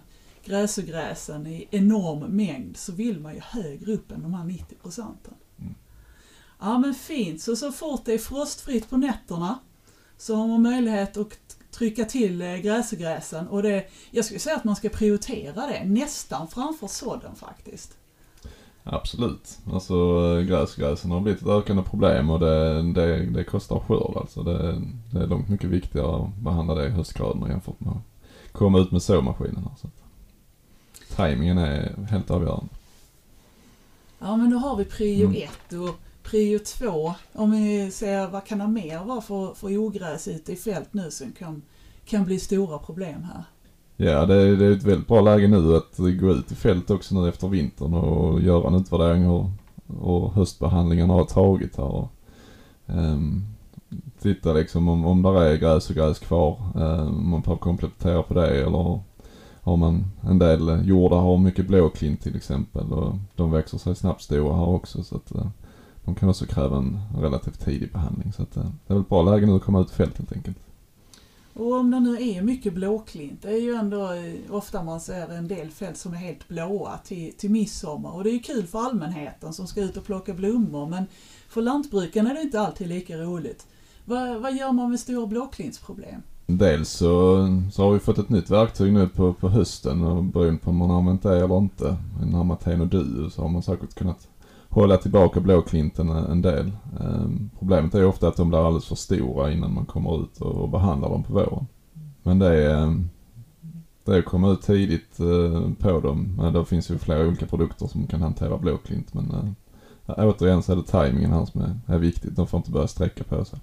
gräsogräsen 0.48 1.48
i 1.48 1.68
enorm 1.72 2.20
mängd 2.20 2.78
så 2.78 2.92
vill 2.92 3.20
man 3.20 3.34
ju 3.34 3.42
högre 3.44 3.94
upp 3.94 4.12
än 4.12 4.22
de 4.22 4.34
här 4.34 4.44
90 4.44 4.76
procenten. 4.82 5.34
Mm. 5.60 5.76
Ja 6.60 6.78
men 6.78 6.94
fint, 6.94 7.42
så 7.42 7.56
så 7.56 7.72
fort 7.72 8.02
det 8.06 8.14
är 8.14 8.18
frostfritt 8.18 8.90
på 8.90 8.98
nätterna 8.98 9.60
så 10.18 10.36
har 10.36 10.48
man 10.48 10.62
möjlighet 10.62 11.18
att 11.18 11.58
trycka 11.72 12.06
till 12.06 12.42
eh, 12.42 12.56
gräsogräsen 12.56 13.48
och 13.48 13.64
det, 13.64 13.86
jag 14.12 14.26
skulle 14.26 14.40
säga 14.40 14.56
att 14.56 14.64
man 14.64 14.76
ska 14.76 14.90
prioritera 14.90 15.68
det 15.68 15.84
nästan 15.86 16.48
framför 16.48 16.88
sådden 16.88 17.36
faktiskt. 17.36 17.98
Absolut. 18.90 19.60
Alltså 19.74 19.96
gräsgräsen 20.42 21.12
har 21.12 21.22
blivit 21.22 21.42
ett 21.42 21.48
ökande 21.48 21.84
problem 21.84 22.30
och 22.30 22.40
det, 22.40 22.82
det, 22.94 23.26
det 23.26 23.44
kostar 23.44 23.80
skörd 23.80 24.18
alltså. 24.18 24.44
Det, 24.44 24.82
det 25.12 25.20
är 25.20 25.28
långt 25.28 25.50
mycket 25.50 25.70
viktigare 25.70 26.24
att 26.24 26.36
behandla 26.36 26.76
det 26.76 26.88
i 26.88 26.90
höstgrödorna 26.90 27.50
jämfört 27.50 27.80
med 27.80 27.94
att 27.94 28.52
komma 28.52 28.80
ut 28.80 28.92
med 28.92 29.02
såmaskinen. 29.02 29.70
Så 29.82 29.88
Timingen 31.16 31.58
är 31.58 32.08
helt 32.10 32.32
avgörande. 32.32 32.68
Ja 34.20 34.38
men 34.38 34.50
då 34.50 34.58
har 34.58 34.76
vi 34.76 34.86
prio 34.86 35.34
1 35.34 35.50
mm. 35.72 35.84
och 35.84 35.96
prio 36.24 36.60
2. 36.60 37.14
Om 37.34 37.52
vi 37.52 37.92
ser 37.92 38.28
vad 38.28 38.46
kan 38.46 38.60
det 38.60 38.68
mer 38.68 39.04
vara 39.04 39.22
för, 39.22 39.54
för 39.54 39.78
ogräs 39.78 40.28
ute 40.28 40.52
i 40.52 40.56
fält 40.56 40.94
nu 40.94 41.12
som 41.12 41.32
kan, 41.32 41.62
kan 42.06 42.26
bli 42.26 42.40
stora 42.40 42.78
problem 42.78 43.24
här? 43.24 43.44
Ja 44.00 44.26
det 44.26 44.36
är, 44.36 44.56
det 44.56 44.66
är 44.66 44.72
ett 44.72 44.84
väldigt 44.84 45.08
bra 45.08 45.22
läge 45.22 45.48
nu 45.48 45.76
att 45.76 45.98
gå 45.98 46.32
ut 46.32 46.52
i 46.52 46.56
fält 46.56 46.90
också 46.90 47.16
nu 47.16 47.30
efter 47.30 47.48
vintern 47.48 47.94
och 47.94 48.42
göra 48.42 48.68
en 48.68 48.76
utvärdering 48.76 49.24
hur, 49.24 49.52
hur 49.88 50.28
höstbehandlingen 50.28 51.10
har 51.10 51.26
tagit 51.26 51.78
här. 51.78 51.84
Och, 51.84 52.12
um, 52.86 53.46
titta 54.22 54.54
liksom 54.54 54.90
om, 54.90 55.06
om 55.06 55.22
där 55.22 55.42
är 55.42 55.58
gräs 55.58 55.90
och 55.90 55.96
gräs 55.96 56.20
kvar, 56.20 56.58
um, 56.76 57.30
man 57.30 57.44
får 57.44 57.58
komplettera 57.58 58.24
på 58.24 58.34
det 58.34 58.62
eller 58.62 59.00
har 59.68 59.78
man 59.78 60.06
en 60.22 60.40
del 60.40 60.88
jordar 60.88 61.18
har 61.18 61.38
mycket 61.38 61.68
blåklint 61.68 62.22
till 62.22 62.36
exempel 62.36 62.94
och 62.94 63.16
de 63.36 63.52
växer 63.52 63.78
sig 63.78 63.96
snabbt 63.96 64.22
stora 64.22 64.56
här 64.56 64.68
också 64.68 65.04
så 65.04 65.16
att 65.16 65.32
eh, 65.36 65.48
de 66.06 66.16
kan 66.16 66.30
också 66.30 66.46
kräva 66.46 66.78
en 66.78 67.00
relativt 67.18 67.66
tidig 67.66 67.92
behandling. 67.92 68.34
Så 68.34 68.44
att, 68.44 68.58
eh, 68.58 68.64
det 68.64 68.94
är 68.94 68.96
väl 68.96 69.02
ett 69.02 69.10
bra 69.10 69.22
läge 69.22 69.46
nu 69.46 69.56
att 69.56 69.64
komma 69.64 69.82
ut 69.82 69.92
i 69.92 69.94
fält 69.94 70.18
helt 70.18 70.32
enkelt. 70.32 70.58
Och 71.54 71.74
om 71.74 71.92
det 71.92 72.00
nu 72.00 72.30
är 72.30 72.42
mycket 72.42 72.74
blåklint, 72.74 73.42
det 73.42 73.50
är 73.50 73.62
ju 73.62 73.76
ändå 73.76 74.14
eh, 74.14 74.34
ofta 74.50 74.84
man 74.84 75.02
ser 75.02 75.30
en 75.30 75.48
del 75.48 75.70
fält 75.70 75.98
som 75.98 76.14
är 76.14 76.18
helt 76.18 76.48
blåa 76.48 76.98
till, 76.98 77.34
till 77.38 77.52
midsommar 77.52 78.12
och 78.12 78.24
det 78.24 78.30
är 78.30 78.34
ju 78.34 78.40
kul 78.40 78.68
för 78.68 78.80
allmänheten 78.80 79.54
som 79.54 79.68
ska 79.68 79.82
ut 79.82 79.98
och 79.98 80.06
plocka 80.06 80.34
blommor 80.34 80.88
men 80.90 81.06
för 81.50 81.62
lantbrukarna 81.62 82.30
är 82.30 82.34
det 82.34 82.42
inte 82.42 82.62
alltid 82.62 82.88
lika 82.88 83.18
roligt. 83.18 83.68
Vad, 84.06 84.42
vad 84.42 84.56
gör 84.56 84.72
man 84.72 84.90
med 84.90 85.00
stora 85.00 85.28
blåklintsproblem? 85.28 86.22
Dels 86.50 86.90
så, 86.90 87.48
så 87.72 87.84
har 87.84 87.92
vi 87.92 88.00
fått 88.00 88.18
ett 88.18 88.30
nytt 88.30 88.50
verktyg 88.50 88.94
nu 88.94 89.08
på, 89.08 89.34
på 89.34 89.50
hösten 89.50 90.04
och 90.04 90.24
beroende 90.24 90.60
på 90.60 90.70
om 90.70 90.78
man 90.78 90.90
har 90.90 90.98
använt 90.98 91.24
det 91.24 91.44
eller 91.44 91.58
inte, 91.58 91.98
en 92.22 92.34
Harmateno 92.34 92.86
Duo, 92.86 93.30
så 93.30 93.42
har 93.42 93.50
man 93.50 93.62
säkert 93.62 93.96
kunnat 93.96 94.28
hålla 94.70 94.98
tillbaka 94.98 95.40
blåklinten 95.40 96.10
en 96.10 96.42
del. 96.42 96.72
Ehm, 97.00 97.50
problemet 97.60 97.96
är 97.96 98.00
ju 98.00 98.06
ofta 98.06 98.28
att 98.28 98.36
de 98.36 98.50
blir 98.50 98.66
alldeles 98.66 98.86
för 98.86 98.96
stora 98.96 99.52
innan 99.52 99.74
man 99.74 99.86
kommer 99.86 100.24
ut 100.24 100.42
och, 100.42 100.56
och 100.56 100.70
behandlar 100.70 101.10
dem 101.10 101.24
på 101.24 101.34
våren. 101.34 101.68
Men 102.24 102.40
det 102.40 102.64
är, 102.64 102.84
ehm, 102.84 103.10
det 104.06 104.16
är 104.16 104.20
att 104.20 104.26
komma 104.26 104.52
ut 104.52 104.62
tidigt 104.62 105.20
eh, 105.20 105.72
på 105.80 106.00
dem. 106.00 106.36
Men 106.38 106.54
det 106.54 106.66
finns 106.66 106.92
ju 106.92 106.98
flera 106.98 107.28
olika 107.28 107.46
produkter 107.46 107.88
som 107.88 108.08
kan 108.08 108.22
hantera 108.22 108.58
blåklint 108.58 109.14
men 109.14 109.32
eh, 109.32 110.28
återigen 110.28 110.64
så 110.64 110.72
är 110.72 110.76
det 110.76 110.84
tajmingen 110.84 111.32
här 111.32 111.46
som 111.46 111.62
är, 111.62 111.80
är 111.86 111.98
viktigt. 111.98 112.36
De 112.36 112.48
får 112.48 112.58
inte 112.58 112.72
börja 112.72 112.88
sträcka 112.88 113.24
på 113.24 113.46
sig. 113.46 113.60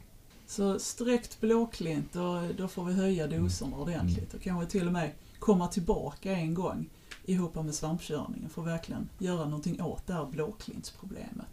Så 0.55 0.79
sträckt 0.79 1.41
blåklint, 1.41 2.13
då, 2.13 2.49
då 2.59 2.69
får 2.69 2.85
vi 2.85 2.93
höja 2.93 3.27
doserna 3.27 3.77
ordentligt 3.77 4.35
och 4.35 4.43
kanske 4.43 4.71
till 4.71 4.87
och 4.87 4.93
med 4.93 5.11
komma 5.39 5.69
tillbaka 5.69 6.33
en 6.33 6.55
gång 6.55 6.91
ihop 7.25 7.55
med 7.55 7.75
svampkörningen 7.75 8.51
för 8.51 8.63
att 8.63 8.69
verkligen 8.69 9.09
göra 9.19 9.45
någonting 9.45 9.83
åt 9.83 10.07
det 10.07 10.13
här 10.13 10.27
blåklintsproblemet. 10.27 11.47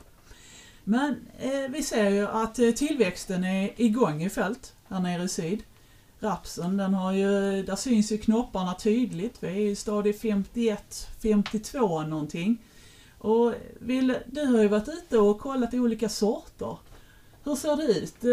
Men 0.84 1.16
eh, 1.40 1.70
vi 1.70 1.84
ser 1.84 2.10
ju 2.10 2.28
att 2.28 2.60
eh, 2.60 2.72
tillväxten 2.72 3.44
är 3.44 3.82
igång 3.82 4.24
i 4.24 4.30
fält 4.30 4.74
här 4.88 5.00
nere 5.00 5.24
i 5.24 5.28
syd. 5.28 5.64
Rapsen, 6.20 6.78
den 6.78 6.94
har 6.94 7.12
ju, 7.12 7.64
där 7.64 7.76
syns 7.76 8.12
ju 8.12 8.18
knopparna 8.18 8.74
tydligt. 8.74 9.44
Vi 9.44 9.48
är 9.48 9.72
i 9.72 9.76
stadie 9.76 10.14
51, 10.14 11.08
52 11.22 12.04
någonting. 12.04 12.58
Och 13.18 13.54
vill, 13.80 14.18
du 14.26 14.46
har 14.46 14.62
ju 14.62 14.68
varit 14.68 14.90
ute 14.90 15.18
och 15.18 15.40
kollat 15.40 15.74
olika 15.74 16.10
sorter. 16.10 16.78
Hur 17.44 17.56
ser 17.56 17.76
det 17.76 18.00
ut? 18.00 18.24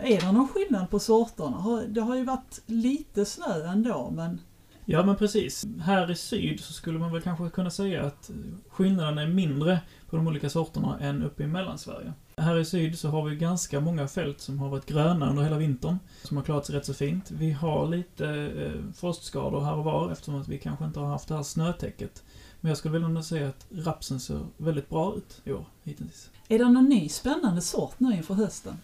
Är 0.00 0.20
det 0.20 0.32
någon 0.32 0.48
skillnad 0.48 0.90
på 0.90 0.98
sorterna? 0.98 1.82
Det 1.88 2.00
har 2.00 2.16
ju 2.16 2.24
varit 2.24 2.60
lite 2.66 3.24
snö 3.24 3.66
ändå, 3.66 4.12
men... 4.16 4.40
Ja, 4.86 5.02
men 5.02 5.16
precis. 5.16 5.64
Här 5.80 6.10
i 6.10 6.14
syd 6.14 6.60
så 6.60 6.72
skulle 6.72 6.98
man 6.98 7.12
väl 7.12 7.22
kanske 7.22 7.50
kunna 7.50 7.70
säga 7.70 8.02
att 8.02 8.30
skillnaden 8.68 9.18
är 9.18 9.26
mindre 9.26 9.80
på 10.10 10.16
de 10.16 10.26
olika 10.26 10.50
sorterna 10.50 10.98
än 11.00 11.22
uppe 11.22 11.42
i 11.42 11.46
Mellansverige. 11.46 12.12
Här 12.36 12.58
i 12.58 12.64
syd 12.64 12.98
så 12.98 13.08
har 13.08 13.22
vi 13.28 13.36
ganska 13.36 13.80
många 13.80 14.08
fält 14.08 14.40
som 14.40 14.58
har 14.58 14.68
varit 14.68 14.86
gröna 14.86 15.30
under 15.30 15.42
hela 15.42 15.56
vintern, 15.56 15.98
som 16.22 16.36
har 16.36 16.44
klarat 16.44 16.66
sig 16.66 16.76
rätt 16.76 16.86
så 16.86 16.94
fint. 16.94 17.30
Vi 17.30 17.50
har 17.50 17.88
lite 17.88 18.28
eh, 18.30 18.92
frostskador 18.94 19.60
här 19.60 19.74
och 19.74 19.84
var 19.84 20.12
eftersom 20.12 20.40
att 20.40 20.48
vi 20.48 20.58
kanske 20.58 20.84
inte 20.84 21.00
har 21.00 21.06
haft 21.06 21.28
det 21.28 21.34
här 21.34 21.42
snötäcket. 21.42 22.22
Men 22.64 22.68
jag 22.68 22.78
skulle 22.78 22.92
väl 22.92 23.04
ändå 23.04 23.22
säga 23.22 23.48
att 23.48 23.66
rapsen 23.70 24.20
ser 24.20 24.40
väldigt 24.56 24.88
bra 24.88 25.14
ut 25.16 25.40
i 25.44 25.52
år, 25.52 25.66
hittills. 25.82 26.30
Är 26.48 26.58
det 26.58 26.64
någon 26.64 26.88
ny 26.88 27.08
spännande 27.08 27.60
sort 27.60 28.00
nu 28.00 28.16
inför 28.16 28.34
hösten? 28.34 28.74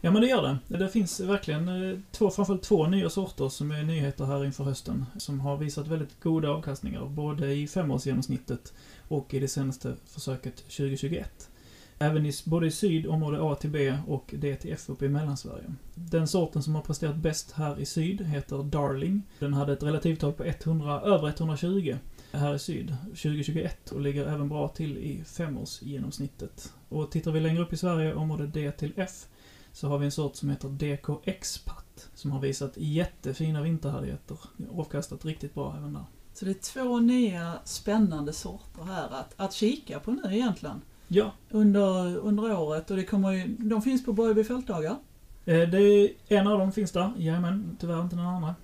Ja 0.00 0.10
men 0.10 0.22
det 0.22 0.28
gör 0.28 0.58
det. 0.68 0.78
Det 0.78 0.88
finns 0.88 1.20
verkligen 1.20 1.68
eh, 1.68 1.98
två, 2.10 2.30
framförallt 2.30 2.62
två 2.62 2.86
nya 2.86 3.10
sorter 3.10 3.48
som 3.48 3.70
är 3.70 3.82
nyheter 3.82 4.24
här 4.24 4.44
inför 4.44 4.64
hösten. 4.64 5.06
Som 5.18 5.40
har 5.40 5.56
visat 5.56 5.88
väldigt 5.88 6.20
goda 6.20 6.50
avkastningar, 6.50 7.06
både 7.06 7.52
i 7.52 7.66
femårsgenomsnittet 7.66 8.72
och 9.08 9.34
i 9.34 9.38
det 9.38 9.48
senaste 9.48 9.96
försöket 10.06 10.56
2021. 10.56 11.50
Även 11.98 12.26
i, 12.26 12.32
både 12.44 12.66
i 12.66 12.70
syd, 12.70 13.06
område 13.06 13.38
A 13.42 13.54
till 13.54 13.70
B 13.70 13.98
och 14.06 14.34
D 14.36 14.56
till 14.56 14.72
F 14.72 14.88
uppe 14.88 15.04
i 15.04 15.08
Mellansverige. 15.08 15.74
Den 15.94 16.28
sorten 16.28 16.62
som 16.62 16.74
har 16.74 16.82
presterat 16.82 17.16
bäst 17.16 17.52
här 17.52 17.80
i 17.80 17.86
syd 17.86 18.20
heter 18.20 18.62
Darling. 18.62 19.22
Den 19.38 19.54
hade 19.54 19.72
ett 19.72 19.82
relativtal 19.82 20.32
på 20.32 20.44
100, 20.44 21.00
över 21.00 21.28
120 21.28 21.96
här 22.36 22.54
i 22.54 22.58
syd 22.58 22.96
2021 23.04 23.90
och 23.90 24.00
ligger 24.00 24.26
även 24.26 24.48
bra 24.48 24.68
till 24.68 24.98
i 24.98 25.24
femårsgenomsnittet. 25.24 26.72
Och 26.88 27.10
tittar 27.10 27.30
vi 27.30 27.40
längre 27.40 27.62
upp 27.62 27.72
i 27.72 27.76
Sverige, 27.76 28.14
område 28.14 28.46
D 28.46 28.72
till 28.72 28.92
F, 28.96 29.26
så 29.72 29.88
har 29.88 29.98
vi 29.98 30.04
en 30.04 30.12
sort 30.12 30.36
som 30.36 30.50
heter 30.50 30.68
DKX 30.68 31.58
Pat 31.58 32.08
som 32.14 32.30
har 32.30 32.40
visat 32.40 32.72
jättefina 32.76 33.62
vinterhärdigheter. 33.62 34.38
Avkastat 34.72 35.24
riktigt 35.24 35.54
bra 35.54 35.74
även 35.78 35.92
där. 35.92 36.04
Så 36.34 36.44
det 36.44 36.50
är 36.50 36.54
två 36.54 37.00
nya 37.00 37.58
spännande 37.64 38.32
sorter 38.32 38.82
här 38.82 39.08
att, 39.10 39.34
att 39.36 39.52
kika 39.52 40.00
på 40.00 40.10
nu 40.10 40.34
egentligen. 40.34 40.80
Ja. 41.08 41.32
Under, 41.50 42.16
under 42.16 42.58
året 42.58 42.90
och 42.90 42.96
det 42.96 43.04
kommer 43.04 43.32
ju, 43.32 43.56
de 43.58 43.82
finns 43.82 44.04
på 44.04 44.12
Borgby 44.12 44.44
fältdagar. 44.44 44.96
Eh, 45.44 45.68
det, 45.68 46.12
en 46.28 46.46
av 46.46 46.58
dem 46.58 46.72
finns 46.72 46.92
där, 46.92 47.12
jajamän, 47.16 47.76
tyvärr 47.80 48.02
inte 48.02 48.16
den 48.16 48.26
andra. 48.26 48.54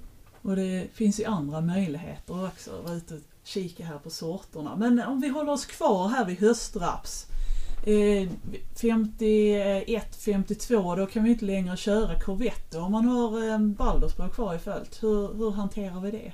Och 0.43 0.57
det 0.57 0.89
finns 0.93 1.21
ju 1.21 1.25
andra 1.25 1.61
möjligheter 1.61 2.47
också 2.47 2.71
att 2.79 2.85
vara 2.85 2.95
ute 2.95 3.21
kika 3.45 3.85
här 3.85 3.99
på 3.99 4.11
sorterna. 4.11 4.77
Men 4.77 5.01
om 5.01 5.21
vi 5.21 5.29
håller 5.29 5.53
oss 5.53 5.67
kvar 5.67 6.09
här 6.09 6.25
vid 6.25 6.41
höstraps. 6.41 7.27
Eh, 7.87 8.31
51, 8.81 10.17
52, 10.17 10.95
då 10.95 11.07
kan 11.07 11.25
vi 11.25 11.31
inte 11.31 11.45
längre 11.45 11.77
köra 11.77 12.21
Corvette 12.21 12.79
om 12.79 12.93
man 12.93 13.05
har 13.05 13.53
eh, 13.53 13.59
Baldersbrå 13.59 14.29
kvar 14.29 14.55
i 14.55 14.59
fält. 14.59 15.03
Hur, 15.03 15.35
hur 15.35 15.51
hanterar 15.51 16.01
vi 16.01 16.11
det? 16.11 16.33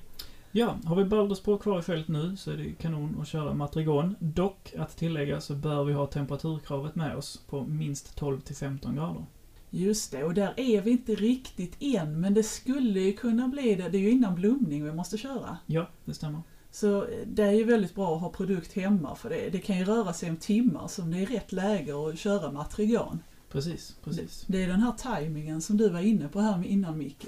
Ja, 0.53 0.77
har 0.85 0.97
vi 0.97 1.05
Baldersbrå 1.05 1.59
kvar 1.59 1.79
i 1.79 1.83
fält 1.83 2.09
nu 2.09 2.37
så 2.37 2.51
är 2.51 2.57
det 2.57 2.73
kanon 2.73 3.19
att 3.21 3.29
köra 3.29 3.55
Matrigon. 3.55 4.17
Dock, 4.19 4.75
att 4.79 4.97
tillägga, 4.97 5.41
så 5.41 5.55
bör 5.55 5.85
vi 5.85 5.93
ha 5.93 6.07
temperaturkravet 6.07 6.95
med 6.95 7.17
oss 7.17 7.41
på 7.49 7.63
minst 7.63 8.17
12 8.17 8.41
till 8.41 8.57
15 8.57 8.97
grader. 8.97 9.25
Just 9.71 10.13
det, 10.13 10.25
och 10.25 10.35
där 10.35 10.55
är 10.57 10.83
vi 10.83 10.91
inte 10.91 11.15
riktigt 11.15 11.77
än, 11.81 12.21
men 12.21 12.35
det 12.35 12.43
skulle 12.43 13.01
ju 13.01 13.13
kunna 13.13 13.49
bli 13.49 13.75
det. 13.75 13.89
Det 13.89 13.99
är 13.99 14.03
ju 14.03 14.11
innan 14.11 14.35
blomning 14.35 14.85
vi 14.85 14.93
måste 14.93 15.19
köra. 15.19 15.59
Ja, 15.67 15.87
det 16.05 16.15
stämmer. 16.15 16.43
Så 16.71 17.07
det 17.27 17.43
är 17.43 17.53
ju 17.53 17.65
väldigt 17.65 17.95
bra 17.95 18.15
att 18.15 18.21
ha 18.21 18.29
produkt 18.29 18.73
hemma 18.73 19.15
för 19.15 19.31
det, 19.31 19.51
det 19.51 19.59
kan 19.59 19.79
ju 19.79 19.85
röra 19.85 20.13
sig 20.13 20.31
om 20.31 20.37
timmar 20.37 20.89
som 20.89 21.11
det 21.11 21.19
är 21.23 21.27
rätt 21.27 21.53
läge 21.53 21.93
att 22.09 22.19
köra 22.19 22.53
Matrigan. 22.53 23.21
Precis, 23.53 23.97
precis. 24.05 24.45
Det 24.47 24.65
är 24.65 24.69
den 24.69 24.81
här 24.81 24.93
tajmingen 24.93 25.61
som 25.61 25.77
du 25.77 25.89
var 25.89 26.01
inne 26.01 26.29
på 26.29 26.41
här 26.41 26.67
innan 26.67 26.99
Micke. 26.99 27.27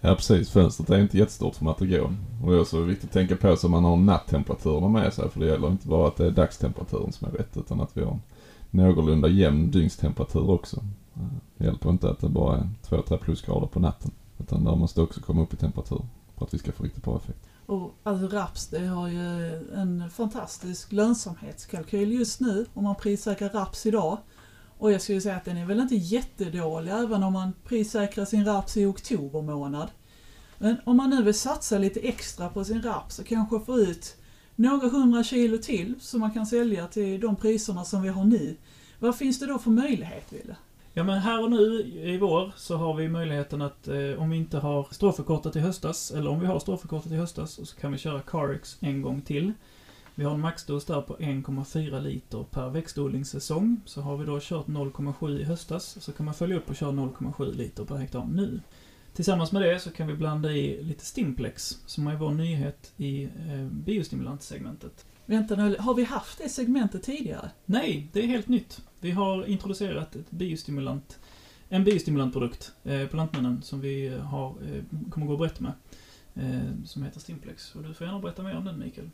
Ja 0.00 0.14
precis, 0.14 0.50
fönstret 0.50 0.90
är 0.90 0.98
inte 0.98 1.18
jättestort 1.18 1.54
för 1.54 1.64
Matrigon. 1.64 2.16
Och 2.44 2.50
det 2.50 2.56
är 2.56 2.60
också 2.60 2.80
viktigt 2.80 3.08
att 3.08 3.12
tänka 3.12 3.36
på 3.36 3.56
så 3.56 3.68
man 3.68 3.84
har 3.84 3.96
natttemperaturerna 3.96 4.88
med 4.88 5.14
sig. 5.14 5.30
För 5.30 5.40
det 5.40 5.46
gäller 5.46 5.68
inte 5.68 5.88
bara 5.88 6.08
att 6.08 6.16
det 6.16 6.26
är 6.26 6.30
dagstemperaturen 6.30 7.12
som 7.12 7.28
är 7.28 7.32
rätt 7.32 7.56
utan 7.56 7.80
att 7.80 7.96
vi 7.96 8.04
har 8.04 8.18
någorlunda 8.70 9.28
jämn 9.28 9.70
dygnstemperatur 9.70 10.50
också. 10.50 10.84
Det 11.56 11.64
hjälper 11.64 11.90
inte 11.90 12.10
att 12.10 12.20
det 12.20 12.28
bara 12.28 12.56
är 12.56 12.68
2-3 12.88 13.16
plusgrader 13.16 13.66
på 13.66 13.80
natten. 13.80 14.10
Utan 14.38 14.64
där 14.64 14.76
måste 14.76 15.02
också 15.02 15.20
komma 15.20 15.42
upp 15.42 15.54
i 15.54 15.56
temperatur 15.56 16.02
för 16.36 16.44
att 16.44 16.54
vi 16.54 16.58
ska 16.58 16.72
få 16.72 16.84
riktigt 16.84 17.04
bra 17.04 17.16
effekt. 17.16 17.47
Och 17.68 17.94
alltså 18.02 18.36
raps 18.36 18.66
det 18.66 18.86
har 18.86 19.08
ju 19.08 19.46
en 19.74 20.10
fantastisk 20.10 20.92
lönsamhetskalkyl 20.92 22.12
just 22.12 22.40
nu 22.40 22.66
om 22.74 22.84
man 22.84 22.96
prissäkrar 22.96 23.48
raps 23.48 23.86
idag. 23.86 24.18
Och 24.78 24.92
jag 24.92 25.02
skulle 25.02 25.20
säga 25.20 25.36
att 25.36 25.44
den 25.44 25.56
är 25.56 25.66
väl 25.66 25.80
inte 25.80 25.94
jättedålig 25.94 26.92
även 26.92 27.22
om 27.22 27.32
man 27.32 27.52
prissäkrar 27.64 28.24
sin 28.24 28.44
raps 28.44 28.76
i 28.76 28.84
oktober 28.84 29.42
månad. 29.42 29.90
Men 30.58 30.76
om 30.84 30.96
man 30.96 31.10
nu 31.10 31.22
vill 31.22 31.34
satsa 31.34 31.78
lite 31.78 32.00
extra 32.00 32.48
på 32.48 32.64
sin 32.64 32.82
raps 32.82 33.18
och 33.18 33.26
kanske 33.26 33.60
få 33.60 33.78
ut 33.78 34.16
några 34.54 34.88
hundra 34.88 35.24
kilo 35.24 35.58
till 35.58 35.94
som 36.00 36.20
man 36.20 36.30
kan 36.30 36.46
sälja 36.46 36.86
till 36.86 37.20
de 37.20 37.36
priserna 37.36 37.84
som 37.84 38.02
vi 38.02 38.08
har 38.08 38.24
nu. 38.24 38.56
Vad 38.98 39.16
finns 39.16 39.38
det 39.38 39.46
då 39.46 39.58
för 39.58 39.70
möjlighet, 39.70 40.32
Wille? 40.32 40.56
Ja 40.98 41.04
men 41.04 41.18
här 41.18 41.42
och 41.42 41.50
nu 41.50 41.80
i 42.02 42.18
vår 42.18 42.52
så 42.56 42.76
har 42.76 42.94
vi 42.94 43.08
möjligheten 43.08 43.62
att 43.62 43.88
eh, 43.88 44.22
om 44.22 44.30
vi 44.30 44.36
inte 44.36 44.58
har 44.58 44.88
stråförkortat 44.90 45.56
i 45.56 45.60
höstas, 45.60 46.10
eller 46.10 46.30
om 46.30 46.40
vi 46.40 46.46
har 46.46 46.58
stråförkortat 46.58 47.12
i 47.12 47.16
höstas, 47.16 47.68
så 47.68 47.76
kan 47.76 47.92
vi 47.92 47.98
köra 47.98 48.20
Carex 48.20 48.76
en 48.80 49.02
gång 49.02 49.20
till. 49.20 49.52
Vi 50.14 50.24
har 50.24 50.34
en 50.34 50.40
maxdos 50.40 50.84
där 50.84 51.00
på 51.00 51.16
1,4 51.16 52.00
liter 52.00 52.44
per 52.50 52.68
växtodlingssäsong. 52.68 53.80
Så 53.84 54.00
har 54.00 54.16
vi 54.16 54.26
då 54.26 54.38
kört 54.40 54.66
0,7 54.66 55.40
i 55.40 55.44
höstas, 55.44 55.96
så 56.00 56.12
kan 56.12 56.26
man 56.26 56.34
följa 56.34 56.56
upp 56.56 56.70
och 56.70 56.76
köra 56.76 56.90
0,7 56.90 57.54
liter 57.54 57.84
per 57.84 57.96
hektar 57.96 58.24
nu. 58.24 58.60
Tillsammans 59.14 59.52
med 59.52 59.62
det 59.62 59.80
så 59.80 59.90
kan 59.90 60.06
vi 60.06 60.14
blanda 60.14 60.52
i 60.52 60.82
lite 60.82 61.04
Stimplex, 61.04 61.78
som 61.86 62.06
är 62.06 62.16
vår 62.16 62.30
nyhet 62.30 62.92
i 62.96 63.24
eh, 63.24 63.66
biostimulantsegmentet. 63.70 65.06
Vänta 65.28 65.56
nu, 65.56 65.76
har 65.78 65.94
vi 65.94 66.04
haft 66.04 66.38
det 66.38 66.48
segmentet 66.48 67.02
tidigare? 67.02 67.50
Nej, 67.64 68.08
det 68.12 68.20
är 68.20 68.26
helt 68.26 68.48
nytt. 68.48 68.80
Vi 69.00 69.10
har 69.10 69.46
introducerat 69.46 70.16
ett 70.16 70.30
biostimulant, 70.30 71.18
en 71.68 71.84
biostimulantprodukt 71.84 72.72
eh, 72.84 73.06
på 73.06 73.16
Lantmännen 73.16 73.62
som 73.62 73.80
vi 73.80 74.08
har, 74.08 74.48
eh, 74.48 75.10
kommer 75.10 75.26
gå 75.26 75.32
och 75.32 75.38
berätta 75.38 75.62
med. 75.62 75.72
Eh, 76.34 76.84
som 76.84 77.02
heter 77.02 77.20
Stimplex. 77.20 77.74
Och 77.74 77.82
du 77.82 77.94
får 77.94 78.06
gärna 78.06 78.20
berätta 78.20 78.42
mer 78.42 78.56
om 78.56 78.64
den 78.64 78.78
Mikael. 78.78 79.10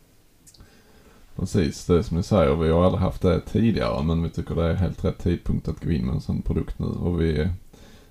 Precis, 1.36 1.86
det 1.86 1.98
är 1.98 2.02
som 2.02 2.16
ni 2.16 2.22
säger, 2.22 2.54
vi 2.54 2.70
har 2.70 2.84
aldrig 2.84 3.02
haft 3.02 3.22
det 3.22 3.40
tidigare 3.40 4.04
men 4.04 4.22
vi 4.22 4.30
tycker 4.30 4.54
det 4.54 4.64
är 4.64 4.74
helt 4.74 5.04
rätt 5.04 5.18
tidpunkt 5.18 5.68
att 5.68 5.84
gå 5.84 5.90
in 5.90 6.06
med 6.06 6.14
en 6.14 6.20
sån 6.20 6.42
produkt 6.42 6.78
nu. 6.78 6.86
Och 6.86 7.22
vi, 7.22 7.50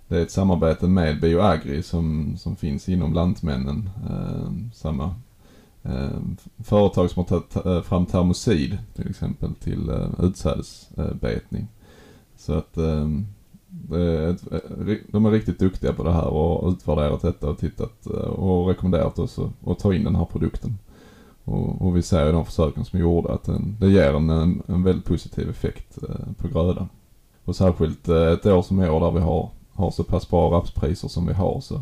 det 0.07 0.17
är 0.17 0.21
ett 0.21 0.31
samarbete 0.31 0.87
med 0.87 1.21
Bioagri 1.21 1.83
som, 1.83 2.37
som 2.37 2.55
finns 2.55 2.89
inom 2.89 3.13
Lantmännen. 3.13 3.89
Eh, 4.09 4.73
samma 4.73 5.03
eh, 5.05 5.13
Eh, 5.83 6.19
företag 6.63 7.09
som 7.09 7.19
har 7.23 7.27
tagit 7.27 7.65
eh, 7.65 7.81
fram 7.81 8.05
termosid 8.05 8.77
till 8.95 9.09
exempel 9.09 9.55
till 9.55 9.89
eh, 9.89 10.09
utsädesbetning. 10.19 11.67
Så 12.37 12.53
att 12.53 12.77
ehm, 12.77 13.25
eh, 13.91 14.29
ett, 14.29 14.43
de 15.11 15.25
är 15.25 15.31
riktigt 15.31 15.59
duktiga 15.59 15.93
på 15.93 16.03
det 16.03 16.11
här 16.11 16.27
och 16.27 16.61
har 16.61 16.71
utvärderat 16.71 17.21
detta 17.21 17.49
och 17.49 17.57
tittat 17.57 18.05
eh, 18.05 18.13
och 18.13 18.67
rekommenderat 18.67 19.19
oss 19.19 19.39
att 19.65 19.79
ta 19.79 19.93
in 19.93 20.03
den 20.03 20.15
här 20.15 20.25
produkten. 20.25 20.77
Och, 21.43 21.81
och 21.81 21.97
vi 21.97 22.01
ser 22.01 22.29
i 22.29 22.31
de 22.31 22.45
försöken 22.45 22.85
som 22.85 22.97
är 22.99 23.01
gjorda 23.01 23.33
att 23.33 23.43
den, 23.43 23.77
det 23.79 23.89
ger 23.89 24.13
en, 24.13 24.29
en, 24.29 24.61
en 24.67 24.83
väldigt 24.83 25.05
positiv 25.05 25.49
effekt 25.49 25.97
eh, 26.03 26.33
på 26.37 26.47
grödan. 26.47 26.89
Och 27.45 27.55
särskilt 27.55 28.09
ett 28.09 28.45
år 28.45 28.61
som 28.61 28.81
i 28.81 28.89
år 28.89 28.99
där 28.99 29.11
vi 29.11 29.19
har 29.19 29.49
har 29.73 29.91
så 29.91 30.03
pass 30.03 30.29
bra 30.29 30.51
rapspriser 30.51 31.07
som 31.07 31.27
vi 31.27 31.33
har 31.33 31.61
så 31.61 31.81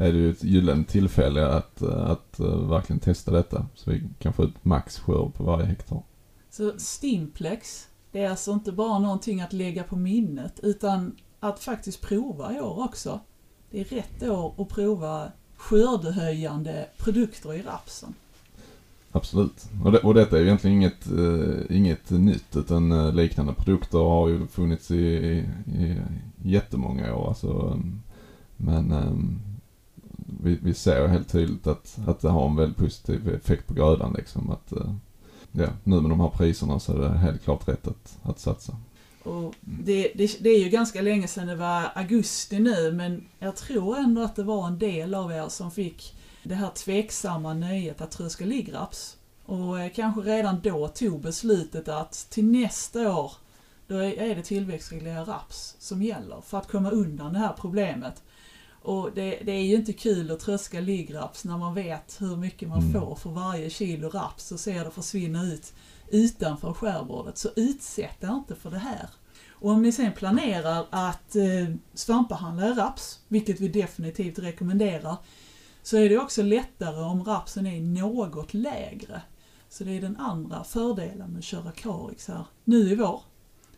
är 0.00 0.12
det 0.12 0.18
ju 0.18 0.30
ett 0.30 0.44
gyllene 0.44 0.84
tillfälle 0.84 1.46
att, 1.46 1.82
eh, 1.82 2.10
att 2.10 2.40
uh, 2.40 2.68
verkligen 2.68 3.00
testa 3.00 3.30
detta. 3.30 3.66
Så 3.74 3.90
vi 3.90 4.02
kan 4.18 4.32
få 4.32 4.44
ut 4.44 4.64
max 4.64 4.98
skörd 4.98 5.34
på 5.34 5.44
varje 5.44 5.66
hektar. 5.66 6.02
Så 6.50 6.72
Stimplex, 6.78 7.88
det 8.12 8.24
är 8.24 8.30
alltså 8.30 8.52
inte 8.52 8.72
bara 8.72 8.98
någonting 8.98 9.40
att 9.40 9.52
lägga 9.52 9.84
på 9.84 9.96
minnet 9.96 10.60
utan 10.62 11.16
att 11.40 11.60
faktiskt 11.60 12.00
prova 12.00 12.56
i 12.56 12.60
år 12.60 12.84
också. 12.84 13.20
Det 13.70 13.80
är 13.80 13.84
rätt 13.84 14.22
år 14.22 14.54
att 14.58 14.68
prova 14.68 15.32
skördehöjande 15.56 16.86
produkter 16.96 17.54
i 17.54 17.62
rapsen. 17.62 18.14
Absolut. 19.12 19.68
Och, 19.84 19.92
det, 19.92 19.98
och 19.98 20.14
detta 20.14 20.38
är 20.38 20.42
egentligen 20.42 20.76
inget, 20.76 21.10
uh, 21.12 21.60
inget 21.70 22.10
nytt 22.10 22.56
utan 22.56 22.92
uh, 22.92 23.14
liknande 23.14 23.52
produkter 23.54 23.98
har 23.98 24.28
ju 24.28 24.46
funnits 24.46 24.90
i, 24.90 24.96
i, 24.96 25.46
i 25.78 25.96
jättemånga 26.42 27.14
år. 27.14 27.28
Alltså, 27.28 27.48
um, 27.48 28.02
men 28.56 28.92
um, 28.92 29.40
vi, 30.42 30.58
vi 30.62 30.74
ser 30.74 31.06
helt 31.06 31.28
tydligt 31.28 31.66
att, 31.66 31.98
att 32.06 32.20
det 32.20 32.28
har 32.28 32.48
en 32.48 32.56
väldigt 32.56 32.78
positiv 32.78 33.34
effekt 33.34 33.66
på 33.66 33.74
grödan 33.74 34.14
liksom. 34.18 34.50
Att, 34.50 34.72
uh, 34.72 34.94
ja, 35.52 35.68
nu 35.84 36.00
med 36.00 36.10
de 36.10 36.20
här 36.20 36.28
priserna 36.28 36.80
så 36.80 36.92
är 36.92 36.98
det 36.98 37.18
helt 37.18 37.44
klart 37.44 37.68
rätt 37.68 37.86
att, 37.86 38.18
att 38.22 38.38
satsa. 38.38 38.76
Och 39.22 39.54
det, 39.60 40.12
det, 40.14 40.36
det, 40.40 40.50
är 40.50 40.58
ju 40.58 40.68
ganska 40.68 41.02
länge 41.02 41.28
sedan 41.28 41.46
det 41.46 41.56
var 41.56 41.92
augusti 41.94 42.58
nu 42.58 42.92
men 42.92 43.28
jag 43.38 43.56
tror 43.56 43.98
ändå 43.98 44.22
att 44.22 44.36
det 44.36 44.42
var 44.42 44.66
en 44.66 44.78
del 44.78 45.14
av 45.14 45.32
er 45.32 45.48
som 45.48 45.70
fick 45.70 46.14
det 46.42 46.54
här 46.54 46.70
tveksamma 46.70 47.54
nöjet 47.54 48.00
att 48.00 48.10
tröska 48.10 48.44
liggraps. 48.44 49.16
Och 49.44 49.80
eh, 49.80 49.92
kanske 49.94 50.20
redan 50.20 50.60
då 50.62 50.88
tog 50.88 51.20
beslutet 51.20 51.88
att 51.88 52.12
till 52.30 52.44
nästa 52.44 53.16
år 53.16 53.32
då 53.86 53.96
är 53.96 54.34
det 54.34 54.42
tillväxtreglerad 54.42 55.28
raps 55.28 55.76
som 55.78 56.02
gäller 56.02 56.40
för 56.40 56.58
att 56.58 56.68
komma 56.68 56.90
undan 56.90 57.32
det 57.32 57.38
här 57.38 57.54
problemet. 57.58 58.22
Och 58.82 59.10
det, 59.14 59.38
det, 59.44 59.52
är 59.52 59.62
ju 59.62 59.74
inte 59.74 59.92
kul 59.92 60.30
att 60.30 60.40
tröska 60.40 60.80
liggraps 60.80 61.44
när 61.44 61.58
man 61.58 61.74
vet 61.74 62.16
hur 62.20 62.36
mycket 62.36 62.68
man 62.68 62.78
mm. 62.78 62.92
får 62.92 63.14
för 63.14 63.30
varje 63.30 63.70
kilo 63.70 64.08
raps 64.08 64.52
och 64.52 64.60
ser 64.60 64.84
det 64.84 64.90
försvinna 64.90 65.44
ut 65.44 65.72
utanför 66.08 66.72
skärbordet. 66.72 67.38
Så 67.38 67.48
utsätt 67.56 68.24
er 68.24 68.34
inte 68.34 68.54
för 68.54 68.70
det 68.70 68.78
här. 68.78 69.08
Och 69.50 69.70
om 69.70 69.82
ni 69.82 69.92
sen 69.92 70.12
planerar 70.12 70.86
att 70.90 71.36
eh, 71.36 71.74
svampbehandla 71.94 72.70
raps, 72.70 73.20
vilket 73.28 73.60
vi 73.60 73.68
definitivt 73.68 74.38
rekommenderar, 74.38 75.16
så 75.82 75.96
är 75.96 76.08
det 76.08 76.18
också 76.18 76.42
lättare 76.42 77.02
om 77.02 77.24
rapsen 77.24 77.66
är 77.66 77.80
något 77.80 78.54
lägre. 78.54 79.22
Så 79.68 79.84
det 79.84 79.90
är 79.96 80.00
den 80.00 80.16
andra 80.16 80.64
fördelen 80.64 81.30
med 81.30 81.38
att 81.38 81.44
köra 81.44 81.72
Carix 81.72 82.28
här 82.28 82.44
nu 82.64 82.90
i 82.90 82.94
vår. 82.94 83.22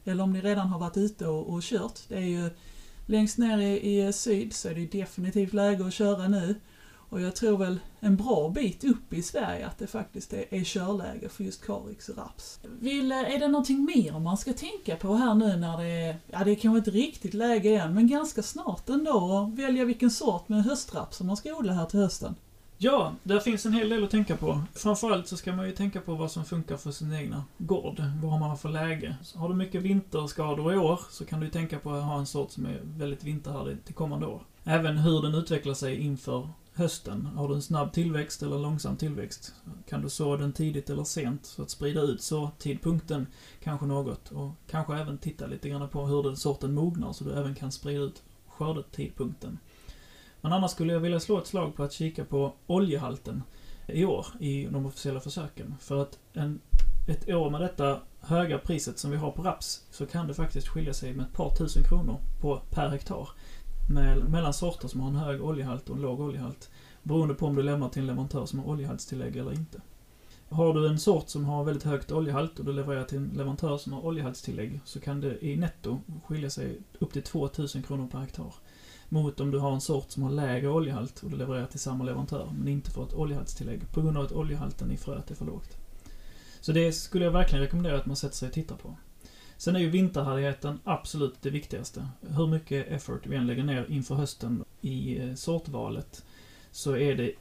Eller 0.05 0.25
om 0.25 0.33
ni 0.33 0.41
redan 0.41 0.69
har 0.69 0.79
varit 0.79 0.97
ute 0.97 1.27
och, 1.27 1.53
och 1.55 1.63
kört. 1.63 2.01
Det 2.09 2.17
är 2.17 2.21
ju 2.21 2.51
längst 3.07 3.39
ner 3.39 3.59
i, 3.59 4.07
i 4.07 4.13
syd 4.13 4.53
så 4.53 4.69
är 4.69 4.75
det 4.75 4.99
definitivt 4.99 5.53
läge 5.53 5.87
att 5.87 5.93
köra 5.93 6.29
nu. 6.29 6.55
Och 7.13 7.21
jag 7.21 7.37
tror 7.37 7.59
väl 7.59 7.81
en 8.01 8.17
bra 8.17 8.49
bit 8.49 8.85
upp 8.85 9.13
i 9.13 9.23
Sverige 9.23 9.67
att 9.67 9.79
det 9.79 9.87
faktiskt 9.87 10.33
är, 10.33 10.55
är 10.55 10.65
körläge 10.65 11.29
för 11.29 11.45
just 11.45 11.67
Karix 11.67 12.09
och 12.09 12.17
raps. 12.17 12.61
Vill, 12.81 13.13
är 13.13 13.39
det 13.39 13.49
någonting 13.49 13.85
mer 13.85 14.19
man 14.19 14.37
ska 14.37 14.53
tänka 14.53 14.97
på 14.97 15.15
här 15.15 15.35
nu 15.35 15.57
när 15.57 15.79
det 15.79 15.89
är, 15.89 16.17
ja 16.27 16.45
det 16.45 16.51
är 16.51 16.55
kanske 16.55 16.79
inte 16.79 16.91
riktigt 16.91 17.35
läge 17.35 17.77
än, 17.77 17.95
men 17.95 18.09
ganska 18.09 18.43
snart 18.43 18.89
ändå 18.89 19.39
att 19.39 19.59
välja 19.59 19.85
vilken 19.85 20.11
sort 20.11 20.49
med 20.49 20.65
höstraps 20.65 21.17
som 21.17 21.27
man 21.27 21.37
ska 21.37 21.55
odla 21.55 21.73
här 21.73 21.87
till 21.87 21.99
hösten? 21.99 22.35
Ja, 22.85 23.15
där 23.23 23.41
finns 23.41 23.67
en 23.67 23.73
hel 23.73 23.89
del 23.89 24.05
att 24.05 24.11
tänka 24.11 24.37
på. 24.37 24.61
Framförallt 24.75 25.29
så 25.29 25.37
ska 25.37 25.53
man 25.53 25.67
ju 25.67 25.73
tänka 25.73 26.01
på 26.01 26.15
vad 26.15 26.31
som 26.31 26.45
funkar 26.45 26.77
för 26.77 26.91
sin 26.91 27.13
egna 27.13 27.45
gård. 27.59 28.03
Vad 28.23 28.41
man 28.41 28.51
har 28.51 28.57
för 28.57 28.69
läge. 28.69 29.17
Så 29.23 29.39
har 29.39 29.49
du 29.49 29.55
mycket 29.55 29.83
vinterskador 29.83 30.75
i 30.75 30.77
år 30.77 31.01
så 31.11 31.25
kan 31.25 31.41
du 31.41 31.49
tänka 31.49 31.79
på 31.79 31.93
att 31.93 32.05
ha 32.05 32.19
en 32.19 32.27
sort 32.27 32.51
som 32.51 32.67
är 32.67 32.81
väldigt 32.85 33.25
vinterhärdig 33.25 33.85
till 33.85 33.95
kommande 33.95 34.27
år. 34.27 34.43
Även 34.65 34.99
hur 34.99 35.23
den 35.23 35.35
utvecklar 35.35 35.75
sig 35.75 35.97
inför 35.97 36.49
hösten. 36.75 37.27
Har 37.27 37.49
du 37.49 37.55
en 37.55 37.63
snabb 37.63 37.93
tillväxt 37.93 38.43
eller 38.43 38.59
långsam 38.59 38.97
tillväxt? 38.97 39.55
Kan 39.89 40.03
du 40.03 40.11
så 40.11 40.37
den 40.37 40.53
tidigt 40.53 40.91
eller 40.91 41.05
sent? 41.05 41.47
Så 41.47 41.63
att 41.63 41.71
sprida 41.71 42.01
ut 42.01 42.23
så 42.23 42.51
tidpunkten 42.59 43.27
kanske 43.63 43.87
något. 43.87 44.33
Och 44.33 44.51
kanske 44.71 44.97
även 44.97 45.19
titta 45.19 45.47
lite 45.47 45.69
grann 45.69 45.89
på 45.89 46.07
hur 46.07 46.23
den 46.23 46.37
sorten 46.37 46.75
mognar 46.75 47.13
så 47.13 47.25
du 47.25 47.33
även 47.33 47.55
kan 47.55 47.73
sprida 47.73 48.03
ut 48.03 48.23
skördetidpunkten. 48.49 49.59
Men 50.43 50.53
annars 50.53 50.71
skulle 50.71 50.93
jag 50.93 51.01
vilja 51.01 51.21
slå 51.21 51.39
ett 51.39 51.47
slag 51.47 51.77
på 51.77 51.83
att 51.83 51.93
kika 51.93 52.25
på 52.25 52.53
oljehalten 52.67 53.43
i 53.87 54.05
år 54.05 54.27
i 54.41 54.67
de 54.67 54.87
officiella 54.87 55.21
försöken. 55.21 55.75
För 55.81 56.03
att 56.03 56.19
en, 56.33 56.61
ett 57.09 57.29
år 57.29 57.51
med 57.51 57.61
detta 57.61 58.01
höga 58.21 58.59
priset 58.59 58.99
som 58.99 59.11
vi 59.11 59.17
har 59.17 59.31
på 59.31 59.43
raps 59.43 59.87
så 59.91 60.07
kan 60.07 60.27
det 60.27 60.35
faktiskt 60.35 60.69
skilja 60.69 60.93
sig 60.93 61.15
med 61.15 61.27
ett 61.27 61.33
par 61.33 61.57
tusen 61.57 61.85
kronor 61.85 62.21
på, 62.41 62.63
per 62.71 62.89
hektar 62.89 63.29
med, 63.91 64.31
mellan 64.31 64.55
sorter 64.55 64.89
som 64.89 65.01
har 65.01 65.09
en 65.09 65.17
hög 65.17 65.45
oljehalt 65.45 65.89
och 65.89 65.97
en 65.97 66.03
låg 66.03 66.21
oljehalt. 66.21 66.71
Beroende 67.03 67.35
på 67.35 67.47
om 67.47 67.57
du 67.57 67.63
lämnar 67.63 67.89
till 67.89 68.03
en 68.03 68.07
leverantör 68.07 68.47
som 68.47 68.59
har 68.59 68.67
oljehaltstillägg 68.67 69.37
eller 69.37 69.53
inte. 69.53 69.81
Har 70.49 70.75
du 70.75 70.89
en 70.89 70.99
sort 70.99 71.29
som 71.29 71.45
har 71.45 71.65
väldigt 71.65 71.85
högt 71.85 72.13
oljehalt 72.13 72.59
och 72.59 72.65
du 72.65 72.73
levererar 72.73 73.05
till 73.05 73.19
en 73.19 73.31
leverantör 73.37 73.79
som 73.79 73.93
har 73.93 74.07
oljehaltstillägg 74.07 74.81
så 74.85 75.01
kan 75.01 75.21
det 75.21 75.45
i 75.45 75.57
netto 75.57 76.01
skilja 76.25 76.51
sig 76.51 76.81
upp 76.99 77.13
till 77.13 77.23
2000 77.23 77.83
kronor 77.83 78.09
per 78.09 78.19
hektar. 78.19 78.55
Mot 79.13 79.41
om 79.41 79.51
du 79.51 79.59
har 79.59 79.73
en 79.73 79.81
sort 79.81 80.11
som 80.11 80.23
har 80.23 80.31
lägre 80.31 80.69
oljehalt 80.69 81.23
och 81.23 81.31
du 81.31 81.37
levererar 81.37 81.67
till 81.67 81.81
samma 81.81 82.05
leverantör 82.05 82.49
men 82.59 82.69
inte 82.69 82.91
får 82.91 83.05
ett 83.05 83.15
oljehaltstillägg 83.15 83.93
på 83.93 84.03
grund 84.03 84.17
av 84.17 84.25
att 84.25 84.33
oljehalten 84.33 84.93
i 84.93 84.97
fröet 84.97 85.31
är 85.31 85.35
för 85.35 85.45
lågt. 85.45 85.77
Så 86.61 86.73
det 86.73 86.93
skulle 86.93 87.25
jag 87.25 87.33
verkligen 87.33 87.65
rekommendera 87.65 87.97
att 87.97 88.07
man 88.07 88.17
sätter 88.17 88.37
sig 88.37 88.49
och 88.49 88.55
tittar 88.55 88.77
på. 88.77 88.97
Sen 89.57 89.77
är 89.77 89.81
ju 89.81 89.91
vinterhärdigheten 89.91 90.81
absolut 90.85 91.43
det 91.43 91.51
viktigaste. 91.51 92.09
Hur 92.21 92.47
mycket 92.47 92.89
effort 92.89 93.27
vi 93.27 93.37
än 93.37 93.47
lägger 93.47 93.65
ner 93.65 93.87
inför 93.89 94.15
hösten 94.15 94.65
i 94.81 95.19
eh, 95.19 95.35
sortvalet 95.35 96.25
så 96.71 96.97
är 96.97 97.15
det 97.15 97.33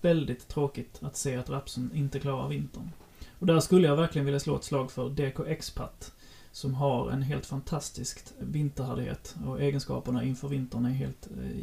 väldigt 0.00 0.48
tråkigt 0.48 0.98
att 1.02 1.16
se 1.16 1.36
att 1.36 1.50
rapsen 1.50 1.90
inte 1.94 2.20
klarar 2.20 2.48
vintern. 2.48 2.90
Och 3.38 3.46
där 3.46 3.60
skulle 3.60 3.88
jag 3.88 3.96
verkligen 3.96 4.24
vilja 4.24 4.40
slå 4.40 4.56
ett 4.56 4.64
slag 4.64 4.90
för 4.90 5.10
DK 5.10 5.40
Expat 5.46 6.12
som 6.56 6.74
har 6.74 7.10
en 7.10 7.22
helt 7.22 7.46
fantastisk 7.46 8.18
vinterhärdighet 8.38 9.36
och 9.46 9.62
egenskaperna 9.62 10.24
inför 10.24 10.48
vintern 10.48 10.86
är 10.86 10.90
helt 10.90 11.28
eh, 11.30 11.62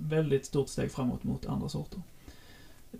väldigt 0.00 0.46
stort 0.46 0.68
steg 0.68 0.92
framåt 0.92 1.24
mot 1.24 1.46
andra 1.46 1.68
sorter. 1.68 2.02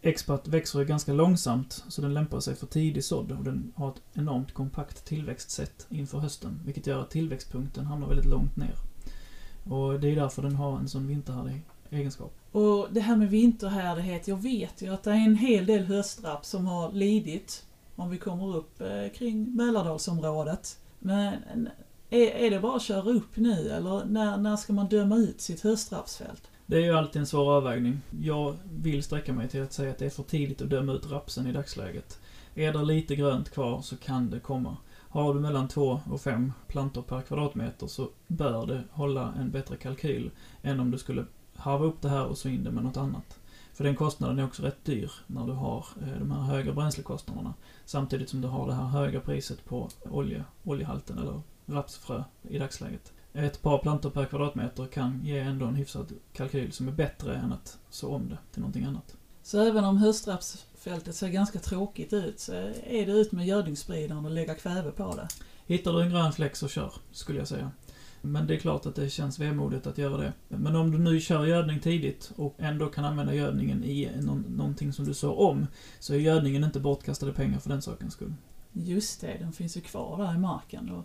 Expat 0.03 0.49
växer 0.49 0.85
ganska 0.85 1.13
långsamt, 1.13 1.85
så 1.89 2.03
den 2.03 2.15
lämpar 2.15 2.41
sig 2.41 2.55
för 2.55 2.67
tidig 2.67 3.05
sådd 3.05 3.33
och 3.33 3.45
den 3.45 3.73
har 3.77 3.91
ett 3.91 4.03
enormt 4.15 4.55
kompakt 4.55 5.05
tillväxtsätt 5.05 5.87
inför 5.89 6.19
hösten, 6.19 6.61
vilket 6.65 6.87
gör 6.87 7.01
att 7.01 7.11
tillväxtpunkten 7.11 7.87
hamnar 7.87 8.09
väldigt 8.09 8.31
långt 8.31 8.57
ner. 8.57 8.75
Och 9.65 10.01
det 10.01 10.09
är 10.09 10.17
därför 10.17 10.43
den 10.43 10.57
har 10.57 10.79
en 10.79 10.89
sån 10.89 11.07
vinterhärdig 11.07 11.63
egenskap. 11.91 12.35
Och 12.53 12.89
det 12.91 13.01
här 13.01 13.17
med 13.17 13.31
vinterhärdighet, 13.31 14.29
jag 14.29 14.43
vet 14.43 14.83
ju 14.83 14.95
att 14.95 15.03
det 15.03 15.11
är 15.11 15.25
en 15.25 15.37
hel 15.37 15.67
del 15.67 15.85
höstrapp 15.85 16.45
som 16.45 16.67
har 16.67 16.93
lidit 16.93 17.65
om 17.97 18.11
vi 18.11 18.19
kommer 18.19 18.57
upp 18.57 18.81
eh, 18.81 19.09
kring 19.15 19.57
Mälardalsområdet. 19.57 20.77
Men 21.01 21.69
är, 22.11 22.27
är 22.27 22.51
det 22.51 22.61
bara 22.61 22.77
att 22.77 22.83
köra 22.83 23.11
upp 23.11 23.37
nu 23.37 23.71
eller 23.71 24.05
när, 24.05 24.37
när 24.37 24.57
ska 24.57 24.73
man 24.73 24.89
döma 24.89 25.17
ut 25.17 25.41
sitt 25.41 25.61
höstrapsfält? 25.61 26.43
Det 26.67 26.77
är 26.77 26.81
ju 26.81 26.93
alltid 26.93 27.21
en 27.21 27.27
svår 27.27 27.53
avvägning. 27.53 28.01
Jag 28.21 28.57
vill 28.73 29.03
sträcka 29.03 29.33
mig 29.33 29.49
till 29.49 29.63
att 29.63 29.73
säga 29.73 29.91
att 29.91 29.99
det 29.99 30.07
är 30.07 30.11
för 30.11 30.23
tidigt 30.23 30.63
att 30.63 30.71
döma 30.71 30.93
ut 30.93 31.11
rapsen 31.11 31.47
i 31.47 31.53
dagsläget. 31.53 32.19
Är 32.55 32.73
det 32.73 32.83
lite 32.83 33.17
grönt 33.17 33.51
kvar 33.51 33.81
så 33.83 33.97
kan 33.97 34.31
det 34.31 34.41
komma. 34.41 34.77
Har 35.09 35.35
du 35.35 35.41
mellan 35.41 35.69
två 35.69 36.01
och 36.11 36.21
fem 36.21 36.53
plantor 36.67 37.03
per 37.03 37.21
kvadratmeter 37.21 37.87
så 37.87 38.11
bör 38.27 38.67
det 38.67 38.83
hålla 38.91 39.35
en 39.39 39.51
bättre 39.51 39.77
kalkyl 39.77 40.31
än 40.63 40.81
om 40.81 40.91
du 40.91 40.99
skulle 40.99 41.25
harva 41.55 41.85
upp 41.85 42.03
det 42.03 42.09
här 42.09 42.25
och 42.25 42.39
så 42.39 42.49
in 42.49 42.65
det 42.65 42.71
med 42.71 42.85
något 42.85 42.97
annat. 42.97 43.40
För 43.81 43.85
den 43.85 43.97
kostnaden 43.97 44.39
är 44.39 44.45
också 44.45 44.63
rätt 44.63 44.85
dyr 44.85 45.13
när 45.27 45.47
du 45.47 45.53
har 45.53 45.87
eh, 46.01 46.19
de 46.19 46.31
här 46.31 46.41
höga 46.41 46.73
bränslekostnaderna. 46.73 47.55
Samtidigt 47.85 48.29
som 48.29 48.41
du 48.41 48.49
har 48.49 48.67
det 48.67 48.75
här 48.75 48.85
höga 48.85 49.21
priset 49.21 49.65
på 49.65 49.89
olje, 50.11 50.45
oljehalten 50.65 51.19
eller 51.19 51.41
rapsfrö 51.67 52.25
i 52.43 52.59
dagsläget 52.59 53.13
ett 53.33 53.63
par 53.63 53.79
plantor 53.79 54.11
per 54.11 54.25
kvadratmeter 54.25 54.87
kan 54.87 55.21
ge 55.25 55.39
ändå 55.39 55.67
en 55.67 55.75
hyfsad 55.75 56.13
kalkyl 56.33 56.73
som 56.73 56.89
är 56.89 56.93
bättre 56.93 57.37
än 57.37 57.53
att 57.53 57.79
så 57.91 58.15
om 58.15 58.29
det 58.29 58.39
till 58.53 58.61
någonting 58.61 58.85
annat. 58.85 59.17
Så 59.43 59.61
även 59.61 59.85
om 59.85 59.97
höstrapsfältet 59.97 61.15
ser 61.15 61.29
ganska 61.29 61.59
tråkigt 61.59 62.13
ut 62.13 62.41
så 62.41 62.53
är 62.87 63.07
det 63.07 63.13
ut 63.13 63.33
med 63.33 63.47
gödningsspridaren 63.47 64.25
och 64.25 64.31
lägga 64.31 64.55
kväve 64.55 64.91
på 64.91 65.15
det? 65.17 65.29
Hittar 65.67 65.93
du 65.93 66.03
en 66.03 66.11
grön 66.11 66.33
fläck 66.33 66.57
så 66.57 66.69
kör, 66.69 66.93
skulle 67.13 67.39
jag 67.39 67.49
säga. 67.49 67.71
Men 68.21 68.47
det 68.47 68.55
är 68.55 68.59
klart 68.59 68.87
att 68.87 68.95
det 68.95 69.11
känns 69.11 69.39
vemodigt 69.39 69.87
att 69.87 69.99
göra 69.99 70.17
det. 70.17 70.33
Men 70.49 70.77
om 70.77 70.91
du 70.91 70.99
nu 70.99 71.21
kör 71.21 71.45
gödning 71.45 71.81
tidigt 71.81 72.33
och 72.37 72.55
ändå 72.59 72.87
kan 72.87 73.05
använda 73.05 73.35
gödningen 73.35 73.85
i 73.85 74.11
någon, 74.21 74.41
någonting 74.41 74.93
som 74.93 75.05
du 75.05 75.15
sår 75.15 75.41
om, 75.41 75.67
så 75.99 76.15
är 76.15 76.19
gödningen 76.19 76.65
inte 76.65 76.81
bortkastade 76.81 77.33
pengar 77.33 77.59
för 77.59 77.69
den 77.69 77.83
sakens 77.83 78.13
skull. 78.13 78.35
Just 78.73 79.21
det, 79.21 79.37
den 79.41 79.53
finns 79.53 79.77
ju 79.77 79.81
kvar 79.81 80.19
där 80.19 80.35
i 80.35 80.39
marken. 80.39 80.87
Då 80.87 81.05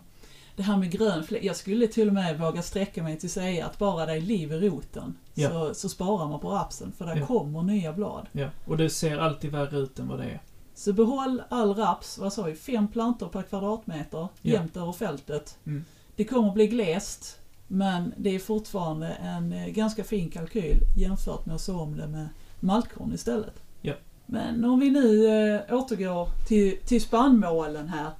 det 0.56 0.62
här 0.62 0.76
med 0.76 0.90
grön 0.90 1.24
fläck, 1.24 1.44
jag 1.44 1.56
skulle 1.56 1.86
till 1.86 2.08
och 2.08 2.14
med 2.14 2.38
våga 2.38 2.62
sträcka 2.62 3.02
mig 3.02 3.18
till 3.18 3.26
att 3.26 3.32
säga 3.32 3.66
att 3.66 3.78
bara 3.78 4.06
det 4.06 4.12
är 4.12 4.20
liv 4.20 4.52
i 4.52 4.68
roten 4.68 5.16
ja. 5.34 5.50
så, 5.50 5.74
så 5.74 5.88
sparar 5.88 6.28
man 6.28 6.40
på 6.40 6.50
rapsen 6.50 6.92
för 6.92 7.06
där 7.06 7.16
ja. 7.16 7.26
kommer 7.26 7.62
nya 7.62 7.92
blad. 7.92 8.26
Ja, 8.32 8.48
och 8.64 8.76
det 8.76 8.90
ser 8.90 9.18
alltid 9.18 9.52
värre 9.52 9.78
ut 9.78 9.98
än 9.98 10.08
vad 10.08 10.18
det 10.18 10.24
är. 10.24 10.42
Så 10.74 10.92
behåll 10.92 11.42
all 11.48 11.74
raps, 11.74 12.18
vad 12.18 12.32
sa 12.32 12.42
vi, 12.42 12.54
fem 12.54 12.88
plantor 12.88 13.28
per 13.28 13.42
kvadratmeter 13.42 14.18
ja. 14.18 14.28
jämnt 14.52 14.76
över 14.76 14.92
fältet. 14.92 15.58
Mm. 15.64 15.84
Det 16.16 16.24
kommer 16.24 16.52
bli 16.52 16.66
glest 16.66 17.38
Men 17.68 18.14
det 18.16 18.34
är 18.34 18.38
fortfarande 18.38 19.08
en 19.08 19.52
eh, 19.52 19.66
ganska 19.66 20.04
fin 20.04 20.30
kalkyl 20.30 20.78
jämfört 20.96 21.46
med 21.46 21.54
att 21.54 21.60
så 21.60 21.80
om 21.80 21.96
det 21.96 22.06
med 22.06 22.28
maltkorn 22.60 23.12
istället. 23.12 23.62
Ja. 23.80 23.94
Men 24.26 24.64
om 24.64 24.80
vi 24.80 24.90
nu 24.90 25.26
eh, 25.26 25.74
återgår 25.74 26.28
till, 26.48 26.78
till 26.84 27.02
spannmålen 27.02 27.88
här. 27.88 28.10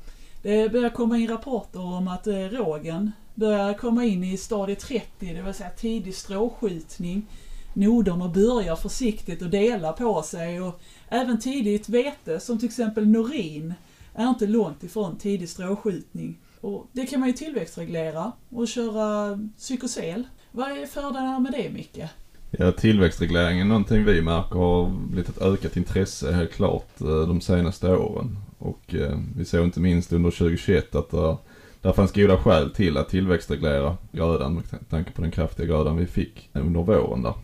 Det 0.43 0.73
börjar 0.73 0.91
komma 0.91 1.19
in 1.19 1.29
rapporter 1.29 1.81
om 1.81 2.09
att 2.09 2.27
eh, 2.27 2.35
rågen 2.35 3.13
börjar 3.35 3.75
komma 3.75 4.05
in 4.05 4.25
i 4.25 4.37
stadie 4.37 4.77
30, 4.77 5.07
det 5.19 5.43
vill 5.43 5.55
säga 5.55 5.71
tidig 5.71 6.15
stråskjutning. 6.15 7.27
Noderna 7.75 8.29
börjar 8.29 8.77
försiktigt 8.77 9.43
att 9.43 9.51
dela 9.51 9.93
på 9.93 10.23
sig 10.23 10.61
och 10.61 10.81
även 11.09 11.41
tidigt 11.41 11.89
vete 11.89 12.41
som 12.41 12.59
till 12.59 12.69
exempel 12.69 13.07
norin 13.07 13.75
är 14.15 14.29
inte 14.29 14.47
långt 14.47 14.85
ifrån 14.85 15.19
tidig 15.19 15.49
stråskjutning. 15.49 16.39
Och 16.67 16.87
det 16.93 17.07
kan 17.07 17.21
man 17.21 17.29
ju 17.29 17.33
tillväxtreglera 17.33 18.33
och 18.49 18.69
köra 18.69 19.39
psykosel. 19.57 20.23
Vad 20.53 20.71
är 20.71 20.87
fördelarna 20.87 21.39
med 21.39 21.53
det 21.53 21.71
Micke? 21.71 22.03
Ja, 22.51 22.73
tillväxtreglering 22.73 23.61
är 23.61 23.65
någonting 23.65 24.05
vi 24.05 24.23
märker 24.23 24.59
har 24.59 24.91
blivit 24.91 25.29
ett 25.29 25.43
ökat 25.43 25.77
intresse 25.77 26.33
helt 26.33 26.53
klart 26.53 27.01
eh, 27.01 27.07
de 27.07 27.41
senaste 27.41 27.97
åren. 27.97 28.39
Och 28.59 28.95
eh, 28.95 29.19
vi 29.37 29.45
såg 29.45 29.65
inte 29.65 29.81
minst 29.81 30.13
under 30.13 30.31
2021 30.31 30.95
att 30.95 31.11
det 31.11 31.37
där 31.81 31.93
fanns 31.93 32.13
goda 32.13 32.37
skäl 32.37 32.71
till 32.71 32.97
att 32.97 33.09
tillväxtreglera 33.09 33.97
grödan 34.13 34.55
med 34.55 34.89
tanke 34.91 35.13
på 35.13 35.23
den 35.23 35.31
kraftiga 35.31 35.67
grödan 35.67 35.97
vi 35.97 36.07
fick 36.07 36.51
under 36.53 36.81
våren 36.81 37.23
där. 37.23 37.35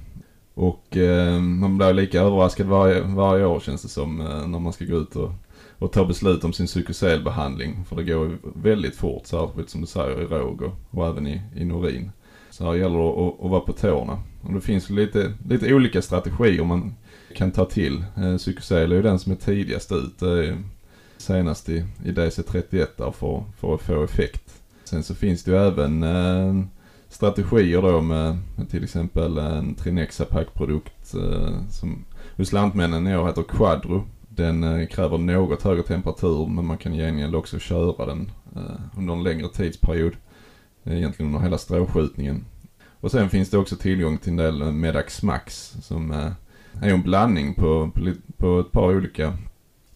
Och 0.55 0.97
eh, 0.97 1.41
man 1.41 1.79
blir 1.79 1.93
lika 1.93 2.21
överraskad 2.21 2.67
varje, 2.67 3.01
varje 3.01 3.47
år 3.47 3.61
känns 3.61 3.83
det 3.83 3.89
som 3.89 4.21
eh, 4.21 4.47
när 4.47 4.59
man 4.59 4.73
ska 4.73 4.85
gå 4.85 4.97
ut 4.97 5.17
och, 5.17 5.31
och 5.83 5.93
tar 5.93 6.05
beslut 6.05 6.45
om 6.45 6.53
sin 6.53 6.67
psykoselbehandling. 6.67 7.85
För 7.89 7.97
det 7.97 8.05
går 8.05 8.27
ju 8.27 8.37
väldigt 8.43 8.97
fort, 8.97 9.27
särskilt 9.27 9.71
som 9.71 9.81
du 9.81 9.87
säger 9.87 10.23
i 10.23 10.25
råg 10.25 10.63
och, 10.63 10.73
och 10.91 11.07
även 11.07 11.27
i, 11.27 11.41
i 11.57 11.65
norin. 11.65 12.11
Så 12.51 12.65
här 12.65 12.75
gäller 12.75 12.99
det 12.99 13.09
att, 13.09 13.45
att 13.45 13.51
vara 13.51 13.61
på 13.61 13.73
tårna. 13.73 14.19
Och 14.43 14.53
det 14.55 14.61
finns 14.61 14.91
lite, 14.91 15.33
lite 15.49 15.75
olika 15.75 16.03
strategier 16.03 16.65
man 16.65 16.95
kan 17.37 17.51
ta 17.51 17.65
till. 17.65 18.05
Eh, 18.17 18.37
psykosel 18.37 18.93
är 18.93 18.97
ju 18.97 19.03
den 19.03 19.19
som 19.19 19.33
är 19.33 19.37
tidigast 19.37 19.93
ut. 19.93 20.19
Det 20.19 20.47
är 20.47 20.59
senast 21.17 21.69
i, 21.69 21.85
i 22.05 22.11
DC31 22.11 22.87
där 22.97 23.11
för, 23.11 23.45
för 23.59 23.75
att 23.75 23.83
få 23.83 24.05
effekt. 24.05 24.63
Sen 24.85 25.03
så 25.03 25.15
finns 25.15 25.45
det 25.45 25.51
ju 25.51 25.57
även 25.57 26.03
eh, 26.03 26.65
strategier 27.09 27.83
då 27.83 28.01
med, 28.01 28.39
med 28.57 28.71
till 28.71 28.85
exempel 28.85 29.39
en 29.39 29.75
Trinexa-packprodukt 29.75 31.15
eh, 31.15 31.69
som 31.71 32.05
hos 32.37 32.53
Lantmännen 32.53 33.07
i 33.07 33.17
år 33.17 33.27
heter 33.27 33.43
Quadro. 33.43 34.05
Den 34.37 34.65
eh, 34.65 34.87
kräver 34.87 35.19
något 35.19 35.63
högre 35.63 35.83
temperatur 35.83 36.47
men 36.47 36.67
man 36.67 36.79
kan 36.79 36.95
i 36.95 36.99
gengäld 36.99 37.35
också 37.35 37.59
köra 37.59 38.07
den 38.07 38.31
eh, 38.57 38.99
under 38.99 39.15
en 39.15 39.23
längre 39.23 39.49
tidsperiod. 39.49 40.17
Eh, 40.85 40.97
egentligen 40.97 41.35
under 41.35 41.45
hela 41.45 41.59
stråskjutningen. 41.59 42.45
Och 43.01 43.11
sen 43.11 43.31
finns 43.31 43.51
det 43.51 43.59
också 43.59 43.77
tillgång 43.77 44.19
till 44.19 44.31
en 44.31 44.37
del 44.37 44.73
Medax 44.73 45.23
Max 45.23 45.75
som 45.83 46.11
är 46.11 46.91
en 46.91 47.03
blandning 47.03 47.55
på, 47.55 47.91
på, 48.37 48.61
ett 48.61 48.73
par 48.73 48.97
olika 48.97 49.39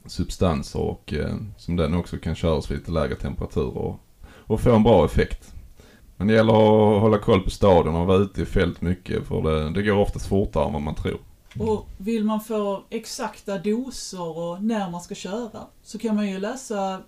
substanser 0.07 0.81
och 0.81 1.14
som 1.57 1.77
den 1.77 1.94
också 1.94 2.16
kan 2.16 2.35
köras 2.35 2.70
vid 2.70 2.79
lite 2.79 2.90
lägre 2.90 3.14
temperaturer 3.14 3.79
och, 3.79 4.01
och 4.27 4.61
få 4.61 4.75
en 4.75 4.83
bra 4.83 5.05
effekt. 5.05 5.55
Men 6.16 6.27
det 6.27 6.35
gäller 6.35 6.53
att 6.53 7.01
hålla 7.01 7.18
koll 7.18 7.40
på 7.40 7.51
stadion 7.51 7.94
och 7.94 8.07
vara 8.07 8.18
ute 8.18 8.42
i 8.42 8.44
fält 8.44 8.81
mycket 8.81 9.27
för 9.27 9.42
det, 9.42 9.70
det 9.70 9.83
går 9.83 9.96
oftast 9.96 10.27
fortare 10.27 10.66
än 10.66 10.72
vad 10.72 10.83
man 10.83 10.94
tror. 10.94 11.18
Och 11.61 11.87
vill 11.99 12.25
man 12.25 12.40
få 12.40 12.83
exakta 12.90 13.59
doser 13.59 14.38
och 14.38 14.62
när 14.62 14.90
man 14.90 15.01
ska 15.01 15.14
köra 15.14 15.66
så 15.83 15.99
kan 15.99 16.16
man 16.16 16.29
ju 16.31 16.38
läsa 16.38 17.03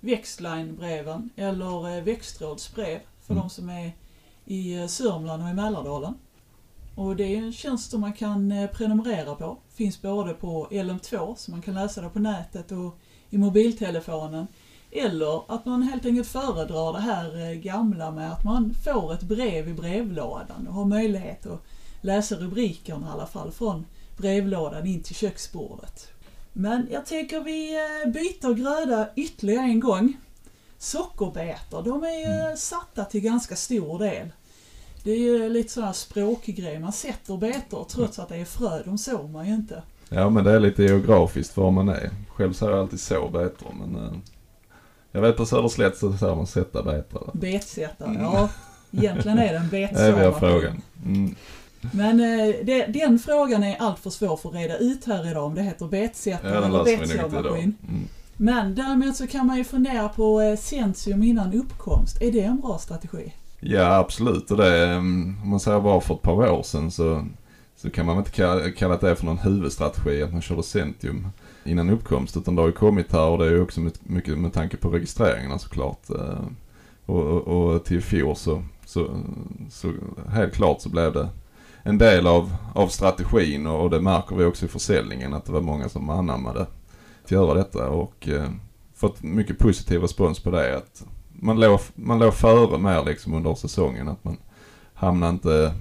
Växtline-breven 0.00 1.30
eller 1.36 1.96
eh, 1.96 2.04
växtrådsbrev 2.04 3.00
för 3.22 3.34
Mm. 3.34 3.42
de 3.42 3.50
som 3.50 3.68
är 3.70 3.92
i 4.44 4.74
eh, 4.74 4.86
Sörmland 4.86 5.42
och 5.42 5.48
i 5.48 5.54
Mälardalen. 5.54 6.14
Och 6.94 7.16
det 7.16 7.24
är 7.24 7.38
en 7.38 7.52
tjänst 7.52 7.90
som 7.90 8.00
man 8.00 8.12
kan 8.12 8.52
eh, 8.52 8.70
prenumerera 8.70 9.34
på. 9.34 9.58
Finns 9.74 10.02
både 10.02 10.34
på 10.34 10.68
LM2, 10.70 11.34
så 11.34 11.50
man 11.50 11.62
kan 11.62 11.74
läsa 11.74 12.00
det 12.00 12.08
på 12.08 12.18
nätet 12.18 12.72
och 12.72 12.98
i 13.30 13.38
mobiltelefonen. 13.38 14.46
Eller 14.90 15.54
att 15.54 15.66
man 15.66 15.82
helt 15.82 16.06
enkelt 16.06 16.28
föredrar 16.28 16.92
det 16.92 17.00
här 17.00 17.54
gamla 17.54 18.10
med 18.10 18.32
att 18.32 18.44
man 18.44 18.74
får 18.84 19.12
ett 19.14 19.22
brev 19.22 19.68
i 19.68 19.74
brevlådan 19.74 20.66
och 20.68 20.74
har 20.74 20.84
möjlighet 20.84 21.46
att 21.46 21.62
läsa 22.00 22.34
rubrikerna 22.34 23.06
i 23.06 23.10
alla 23.10 23.26
fall 23.26 23.52
från 23.52 23.86
brevlådan 24.16 24.86
in 24.86 25.02
till 25.02 25.14
köksbordet. 25.14 26.08
Men 26.52 26.88
jag 26.92 27.06
tänker 27.06 27.40
vi 27.40 27.74
eh, 27.74 28.10
byter 28.12 28.54
gröda 28.54 29.08
ytterligare 29.16 29.64
en 29.64 29.80
gång. 29.80 30.16
Sockerbetor, 30.78 31.82
de 31.82 32.02
är 32.04 32.18
ju 32.18 32.24
Mm. 32.46 32.56
satta 32.56 33.04
till 33.04 33.20
ganska 33.20 33.56
stor 33.56 33.98
del. 33.98 34.32
Det 35.04 35.10
är 35.10 35.18
ju 35.18 35.48
lite 35.48 35.72
sån 35.72 35.84
här 35.84 35.92
språkgrej, 35.92 36.78
man 36.78 36.92
sätter 36.92 37.36
betor 37.36 37.84
trots 37.90 38.18
att 38.18 38.28
det 38.28 38.36
är 38.36 38.44
frö, 38.44 38.82
de 38.84 38.98
sår 38.98 39.28
man 39.28 39.46
ju 39.48 39.54
inte. 39.54 39.82
Ja 40.08 40.30
men 40.30 40.44
det 40.44 40.52
är 40.52 40.60
lite 40.60 40.82
geografiskt 40.82 41.56
var 41.56 41.70
man 41.70 41.88
är. 41.88 42.10
Själv 42.28 42.52
säger 42.52 42.72
jag 42.72 42.80
alltid 42.80 43.00
så 43.00 43.28
betor 43.28 43.72
men 43.80 44.04
eh, 44.04 44.12
jag 45.12 45.20
vet 45.20 45.36
på 45.36 45.46
Söderslätt 45.46 45.98
så 45.98 46.16
säger 46.16 46.34
man 46.34 46.46
sätta 46.46 46.82
betor. 46.82 47.30
Betsättare, 47.34 48.08
Mm. 48.08 48.22
ja. 48.22 48.48
Egentligen 48.92 49.38
är 49.38 49.52
det 49.52 49.58
en 49.58 49.68
Det 49.70 49.82
är 50.00 50.32
frågan. 50.32 50.82
Mm. 51.04 51.34
Men 51.92 52.20
eh, 52.20 52.54
det, 52.64 52.86
den 52.86 53.18
frågan 53.18 53.62
är 53.62 53.76
alltför 53.76 54.10
svår 54.10 54.36
för 54.36 54.48
att 54.48 54.54
reda 54.54 54.78
ut 54.78 55.04
här 55.04 55.30
idag 55.30 55.44
om 55.44 55.54
det 55.54 55.62
heter 55.62 55.86
betsättare 55.86 56.54
Ja 56.54 56.64
eller 56.64 56.84
betsåmaskin. 56.84 57.74
Mm. 57.88 58.02
Men 58.36 58.74
däremot 58.74 59.16
så 59.16 59.26
kan 59.26 59.46
man 59.46 59.56
ju 59.56 59.64
fundera 59.64 60.08
på 60.08 60.40
eh, 60.40 60.56
Centium 60.56 61.22
innan 61.22 61.54
uppkomst. 61.54 62.22
Är 62.22 62.32
det 62.32 62.40
en 62.40 62.60
bra 62.60 62.78
strategi? 62.78 63.32
Ja 63.60 63.94
absolut 63.96 64.50
och 64.50 64.56
det, 64.56 64.86
mm, 64.86 65.36
om 65.42 65.50
man 65.50 65.60
säger 65.60 65.80
bara 65.80 66.00
för 66.00 66.14
ett 66.14 66.22
par 66.22 66.50
år 66.50 66.62
sedan 66.62 66.90
så, 66.90 67.26
så 67.76 67.90
kan 67.90 68.06
man 68.06 68.18
inte 68.18 68.30
kalla, 68.30 68.70
kalla 68.70 68.96
det 68.96 69.16
för 69.16 69.24
någon 69.24 69.38
huvudstrategi 69.38 70.22
att 70.22 70.32
man 70.32 70.42
körde 70.42 70.62
Centium 70.62 71.28
innan 71.64 71.90
uppkomst 71.90 72.36
utan 72.36 72.54
det 72.54 72.62
har 72.62 72.66
ju 72.66 72.72
kommit 72.72 73.12
här 73.12 73.26
och 73.26 73.38
det 73.38 73.46
är 73.46 73.50
ju 73.50 73.62
också 73.62 73.80
mycket, 73.80 74.08
mycket 74.08 74.38
med 74.38 74.52
tanke 74.52 74.76
på 74.76 74.88
registreringarna 74.88 75.58
såklart. 75.58 76.10
Eh, 76.10 76.38
Och, 77.06 77.20
och, 77.22 77.48
och 77.48 77.84
till 77.84 77.98
i 77.98 78.00
fjol 78.00 78.36
så, 78.36 78.62
så, 78.86 79.06
så 79.70 79.92
helt 80.28 80.54
klart 80.54 80.80
så 80.80 80.88
blev 80.88 81.12
det 81.12 81.28
en 81.86 81.98
del 81.98 82.26
av, 82.26 82.56
av 82.74 82.88
strategin 82.88 83.66
och, 83.66 83.82
och 83.82 83.90
det 83.90 84.00
märker 84.00 84.36
vi 84.36 84.44
också 84.44 84.64
i 84.64 84.68
försäljningen 84.68 85.34
att 85.34 85.44
det 85.44 85.52
var 85.52 85.60
många 85.60 85.88
som 85.88 86.10
anammade 86.10 86.66
att 87.24 87.30
göra 87.30 87.54
detta 87.54 87.88
och 87.88 88.28
eh, 88.28 88.50
fått 88.94 89.22
mycket 89.22 89.58
positiv 89.58 90.00
respons 90.00 90.40
på 90.40 90.50
det. 90.50 90.76
Att 90.76 91.06
man 91.32 91.60
låg, 91.60 91.80
man 91.94 92.18
låg 92.18 92.34
före 92.34 92.78
mer 92.78 93.04
liksom 93.04 93.34
under 93.34 93.54
säsongen. 93.54 94.08
Att 94.08 94.24
man 94.24 94.36
hamnar 94.94 95.28
inte 95.30 95.74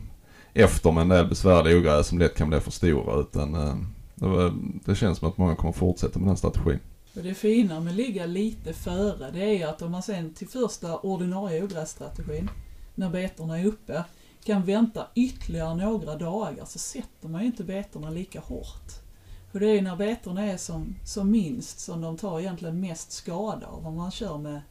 efter 0.54 0.92
med 0.92 1.02
en 1.02 1.10
del 1.10 1.28
besvärliga 1.28 1.78
ogräs 1.78 2.08
som 2.08 2.20
lätt 2.20 2.36
kan 2.36 2.50
bli 2.50 2.60
för 2.60 2.72
stora 2.72 3.22
utan 3.22 3.56
eh, 3.56 3.76
det, 4.16 4.28
var, 4.28 4.54
det 4.86 4.96
känns 4.96 5.18
som 5.18 5.30
att 5.30 5.38
många 5.38 5.56
kommer 5.56 5.74
fortsätta 5.74 6.20
med 6.20 6.28
den 6.28 6.38
strategin. 6.38 6.80
Och 7.16 7.24
det 7.24 7.34
fina 7.34 7.80
med 7.80 7.92
att 7.92 7.98
ligga 7.98 8.26
lite 8.26 8.74
före 8.74 9.32
det 9.32 9.44
är 9.44 9.58
ju 9.58 9.64
att 9.64 9.82
om 9.82 9.92
man 9.92 10.04
sen 10.04 10.34
till 10.34 10.48
första 10.48 10.98
ordinarie 10.98 11.64
ogrässtrategin, 11.64 12.50
när 12.96 13.10
betorna 13.10 13.60
är 13.60 13.66
uppe, 13.66 14.04
kan 14.44 14.66
vänta 14.66 15.08
ytterligare 15.16 15.76
några 15.76 16.16
dagar 16.16 16.66
så 16.66 16.80
sätter 16.80 17.30
man 17.30 17.42
ju 17.42 17.48
inte 17.48 17.64
betorna 17.64 18.10
lika 18.10 18.40
hårt. 18.40 19.04
För 19.52 19.60
det 19.60 19.70
är 19.70 19.74
ju 19.74 19.82
när 19.82 19.96
betorna 19.96 20.46
är 20.46 20.58
som, 20.58 20.96
som 21.04 21.32
minst 21.32 21.80
som 21.80 22.02
de 22.02 22.18
tar 22.18 22.40
egentligen 22.40 22.80
mest 22.80 23.12
skada 23.12 23.68
av 23.68 23.88
om 23.88 23.96
man 23.96 24.12
kör 24.12 24.38
med, 24.38 24.62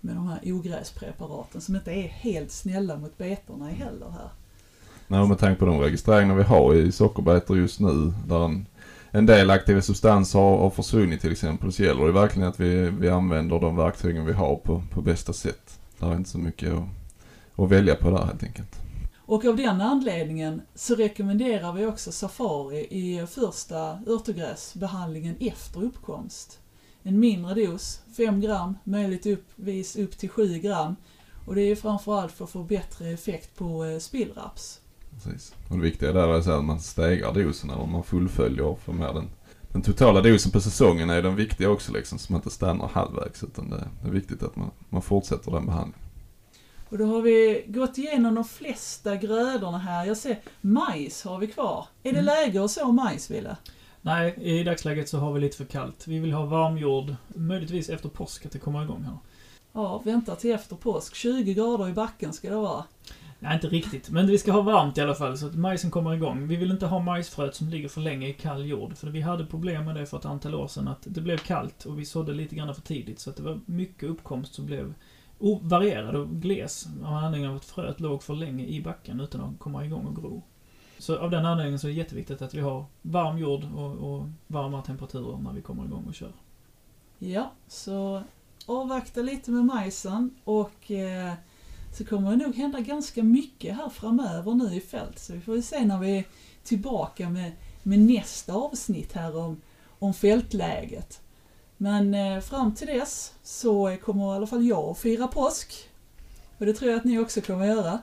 med 0.00 0.14
de 0.14 0.28
här 0.28 0.40
ogräspreparaten 0.44 1.60
som 1.60 1.76
inte 1.76 1.92
är 1.92 2.08
helt 2.08 2.50
snälla 2.50 2.96
mot 2.96 3.18
betorna 3.18 3.68
heller 3.68 4.10
här. 4.10 4.28
Nej, 5.06 5.28
med 5.28 5.38
tanke 5.38 5.58
på 5.58 5.66
de 5.66 5.80
registreringar 5.80 6.34
vi 6.34 6.42
har 6.42 6.74
i 6.74 6.92
sockerbetor 6.92 7.56
just 7.56 7.80
nu 7.80 8.12
där 8.26 8.44
en, 8.44 8.66
en 9.10 9.26
del 9.26 9.50
aktiva 9.50 9.82
substanser 9.82 10.38
har, 10.38 10.58
har 10.58 10.70
försvunnit 10.70 11.20
till 11.20 11.32
exempel 11.32 11.72
så 11.72 11.82
gäller 11.82 12.06
det 12.06 12.12
verkligen 12.12 12.48
att 12.48 12.60
vi, 12.60 12.90
vi 12.90 13.08
använder 13.08 13.60
de 13.60 13.76
verktygen 13.76 14.24
vi 14.24 14.32
har 14.32 14.56
på, 14.56 14.82
på 14.90 15.02
bästa 15.02 15.32
sätt. 15.32 15.80
Det 15.98 16.06
är 16.06 16.16
inte 16.16 16.30
så 16.30 16.38
mycket 16.38 16.72
att, 16.72 16.84
att 17.56 17.70
välja 17.70 17.94
på 17.94 18.10
där 18.10 18.24
helt 18.24 18.42
enkelt. 18.42 18.83
Och 19.26 19.44
av 19.44 19.56
den 19.56 19.80
anledningen 19.80 20.62
så 20.74 20.94
rekommenderar 20.94 21.72
vi 21.72 21.86
också 21.86 22.12
Safari 22.12 22.86
i 22.90 23.26
första 23.26 23.98
örtogräsbehandlingen 24.06 25.36
efter 25.40 25.82
uppkomst. 25.82 26.58
En 27.02 27.20
mindre 27.20 27.54
dos, 27.54 28.00
5 28.16 28.40
gram, 28.40 28.78
möjligtvis 28.84 29.96
upp 29.96 30.18
till 30.18 30.28
7 30.28 30.58
gram. 30.58 30.96
Och 31.46 31.54
det 31.54 31.62
är 31.62 31.76
framförallt 31.76 32.32
för 32.32 32.44
att 32.44 32.50
få 32.50 32.62
bättre 32.62 33.08
effekt 33.08 33.56
på 33.56 33.84
eh, 33.84 33.98
spillraps. 33.98 34.80
Precis. 35.14 35.54
Och 35.68 35.76
det 35.76 35.82
viktiga 35.82 36.12
där 36.12 36.28
är 36.28 36.58
att 36.58 36.64
man 36.64 36.80
stegrar 36.80 37.34
dosen 37.34 37.70
eller 37.70 37.86
man 37.86 38.04
fullföljer 38.04 38.76
för 38.84 38.92
mer 38.92 39.12
den, 39.12 39.30
den 39.72 39.82
totala 39.82 40.20
dosen 40.20 40.52
på 40.52 40.60
säsongen 40.60 41.10
är 41.10 41.22
den 41.22 41.36
viktiga 41.36 41.70
också 41.70 41.92
liksom 41.92 42.18
så 42.18 42.32
man 42.32 42.38
inte 42.38 42.50
stannar 42.50 42.88
halvvägs 42.88 43.42
utan 43.42 43.70
det, 43.70 43.88
det 44.02 44.08
är 44.08 44.12
viktigt 44.12 44.42
att 44.42 44.56
man, 44.56 44.70
man 44.88 45.02
fortsätter 45.02 45.50
den 45.50 45.66
behandlingen. 45.66 46.03
Och 46.94 46.98
då 46.98 47.06
har 47.06 47.22
vi 47.22 47.64
gått 47.66 47.98
igenom 47.98 48.34
de 48.34 48.44
flesta 48.44 49.16
grödorna 49.16 49.78
här. 49.78 50.06
Jag 50.06 50.16
ser 50.16 50.38
majs 50.60 51.24
har 51.24 51.38
vi 51.38 51.46
kvar. 51.46 51.86
Är 52.02 52.12
det 52.12 52.18
Mm. 52.18 52.24
läge 52.24 52.64
att 52.64 52.70
så 52.70 52.92
majs, 52.92 53.30
Wille? 53.30 53.56
Nej, 54.02 54.34
i 54.42 54.64
dagsläget 54.64 55.08
så 55.08 55.18
har 55.18 55.32
vi 55.32 55.40
lite 55.40 55.56
för 55.56 55.64
kallt. 55.64 56.06
Vi 56.06 56.18
vill 56.18 56.32
ha 56.32 56.44
varm 56.44 56.78
jord, 56.78 57.14
möjligtvis 57.28 57.88
efter 57.88 58.08
påsk 58.08 58.46
att 58.46 58.52
det 58.52 58.58
kommer 58.58 58.82
igång 58.82 59.02
här. 59.02 59.18
Ja, 59.72 60.02
vänta 60.04 60.36
till 60.36 60.52
efter 60.52 60.76
påsk. 60.76 61.14
20 61.14 61.54
grader 61.54 61.88
i 61.88 61.92
backen 61.92 62.32
ska 62.32 62.50
det 62.50 62.56
vara. 62.56 62.84
Nej, 63.38 63.54
inte 63.54 63.68
riktigt. 63.68 64.10
Men 64.10 64.26
vi 64.26 64.38
ska 64.38 64.52
ha 64.52 64.60
varmt 64.62 64.98
i 64.98 65.00
alla 65.00 65.14
fall 65.14 65.38
så 65.38 65.46
att 65.46 65.54
majsen 65.54 65.90
kommer 65.90 66.14
igång. 66.14 66.48
Vi 66.48 66.56
vill 66.56 66.70
inte 66.70 66.86
ha 66.86 66.98
majsfröet 66.98 67.54
som 67.54 67.68
ligger 67.68 67.88
för 67.88 68.00
länge 68.00 68.28
i 68.28 68.32
kall 68.32 68.66
jord. 68.66 68.96
För 68.96 69.06
vi 69.06 69.20
hade 69.20 69.46
problem 69.46 69.84
med 69.84 69.94
det 69.94 70.06
för 70.06 70.18
ett 70.18 70.24
antal 70.24 70.54
år 70.54 70.68
sedan. 70.68 70.88
Att 70.88 71.02
det 71.04 71.20
blev 71.20 71.38
kallt 71.38 71.84
och 71.84 71.98
vi 71.98 72.04
sådde 72.04 72.32
lite 72.32 72.54
grann 72.54 72.74
för 72.74 72.82
tidigt. 72.82 73.20
Så 73.20 73.30
att 73.30 73.36
det 73.36 73.42
var 73.42 73.60
mycket 73.66 74.08
uppkomst 74.08 74.54
som 74.54 74.66
blev 74.66 74.94
varierad 75.38 76.16
och 76.16 76.28
gles. 76.28 76.86
Av 77.04 77.14
anledningen 77.14 77.50
av 77.50 77.56
att 77.56 77.64
fröet 77.64 78.00
låg 78.00 78.22
för 78.22 78.34
länge 78.34 78.64
i 78.64 78.82
backen 78.82 79.20
utan 79.20 79.40
att 79.40 79.58
komma 79.58 79.84
igång 79.84 80.06
och 80.06 80.16
gro. 80.16 80.42
Så 80.98 81.18
av 81.18 81.30
den 81.30 81.46
anledningen 81.46 81.78
så 81.78 81.86
är 81.86 81.90
det 81.90 81.98
jätteviktigt 81.98 82.42
att 82.42 82.54
vi 82.54 82.60
har 82.60 82.84
varm 83.02 83.38
jord 83.38 83.64
och, 83.76 83.92
och 83.92 84.28
varma 84.46 84.82
temperaturer 84.82 85.38
när 85.38 85.52
vi 85.52 85.62
kommer 85.62 85.84
igång 85.84 86.04
och 86.08 86.14
kör. 86.14 86.32
Ja, 87.18 87.52
så 87.68 88.22
avvakta 88.66 89.22
lite 89.22 89.50
med 89.50 89.64
majsen 89.64 90.34
och 90.44 90.90
eh, 90.90 91.32
så 91.92 92.04
kommer 92.04 92.30
det 92.30 92.36
nog 92.36 92.54
hända 92.54 92.80
ganska 92.80 93.22
mycket 93.22 93.76
här 93.76 93.88
framöver 93.88 94.54
nu 94.54 94.74
i 94.74 94.80
fält. 94.80 95.18
Så 95.18 95.32
vi 95.32 95.40
får 95.40 95.60
se 95.60 95.84
när 95.84 95.98
vi 95.98 96.18
är 96.18 96.24
tillbaka 96.62 97.28
med, 97.30 97.52
med 97.82 97.98
nästa 97.98 98.54
avsnitt 98.54 99.12
här 99.12 99.36
om, 99.36 99.60
om 99.98 100.14
fältläget. 100.14 101.20
Men 101.84 102.14
eh, 102.14 102.40
fram 102.40 102.74
till 102.74 102.86
dess 102.86 103.34
så 103.42 103.96
kommer 104.04 104.32
i 104.32 104.36
alla 104.36 104.46
fall 104.46 104.64
jag 104.64 104.90
att 104.90 104.98
fira 104.98 105.28
påsk. 105.28 105.88
Och 106.58 106.66
det 106.66 106.72
tror 106.72 106.90
jag 106.90 106.98
att 106.98 107.04
ni 107.04 107.18
också 107.18 107.40
kommer 107.40 107.70
att 107.70 107.76
göra. 107.76 107.98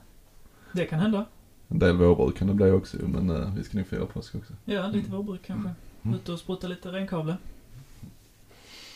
Det 0.72 0.86
kan 0.86 1.00
hända. 1.00 1.26
En 1.67 1.80
del 1.80 1.98
vårbruk 1.98 2.38
kan 2.38 2.48
det 2.48 2.54
bli 2.54 2.72
också 2.72 2.98
men 3.02 3.30
uh, 3.30 3.56
vi 3.56 3.63
ska 3.63 3.78
nog 3.78 3.88
fira 3.88 4.06
påsk 4.06 4.36
också. 4.36 4.54
Ja, 4.65 4.88
lite 4.88 5.12
vårbruk 5.12 5.41
kanske. 5.46 5.74
Mm. 6.04 6.15
Ute 6.15 6.32
och 6.32 6.39
spruta 6.39 6.67
lite 6.67 6.91
renkavle. 6.91 7.38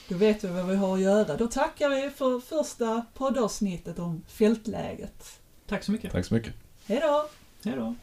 Då 0.10 0.16
vet 0.16 0.44
vi 0.44 0.48
vad 0.48 0.66
vi 0.66 0.76
har 0.76 0.94
att 0.94 1.02
göra. 1.02 1.38
Då 1.38 1.48
tackar 1.48 1.90
vi 1.90 2.10
för 2.10 2.40
första 2.40 3.06
poddavsnittet 3.14 4.00
om 4.00 4.22
fältläget. 4.28 5.40
Tack 5.68 5.84
så 5.84 5.92
mycket. 5.92 6.12
Tack 6.12 6.26
så 6.26 6.34
mycket. 6.34 6.54
Hejdå! 6.88 7.30
Hej 7.64 7.76
då. 7.76 7.96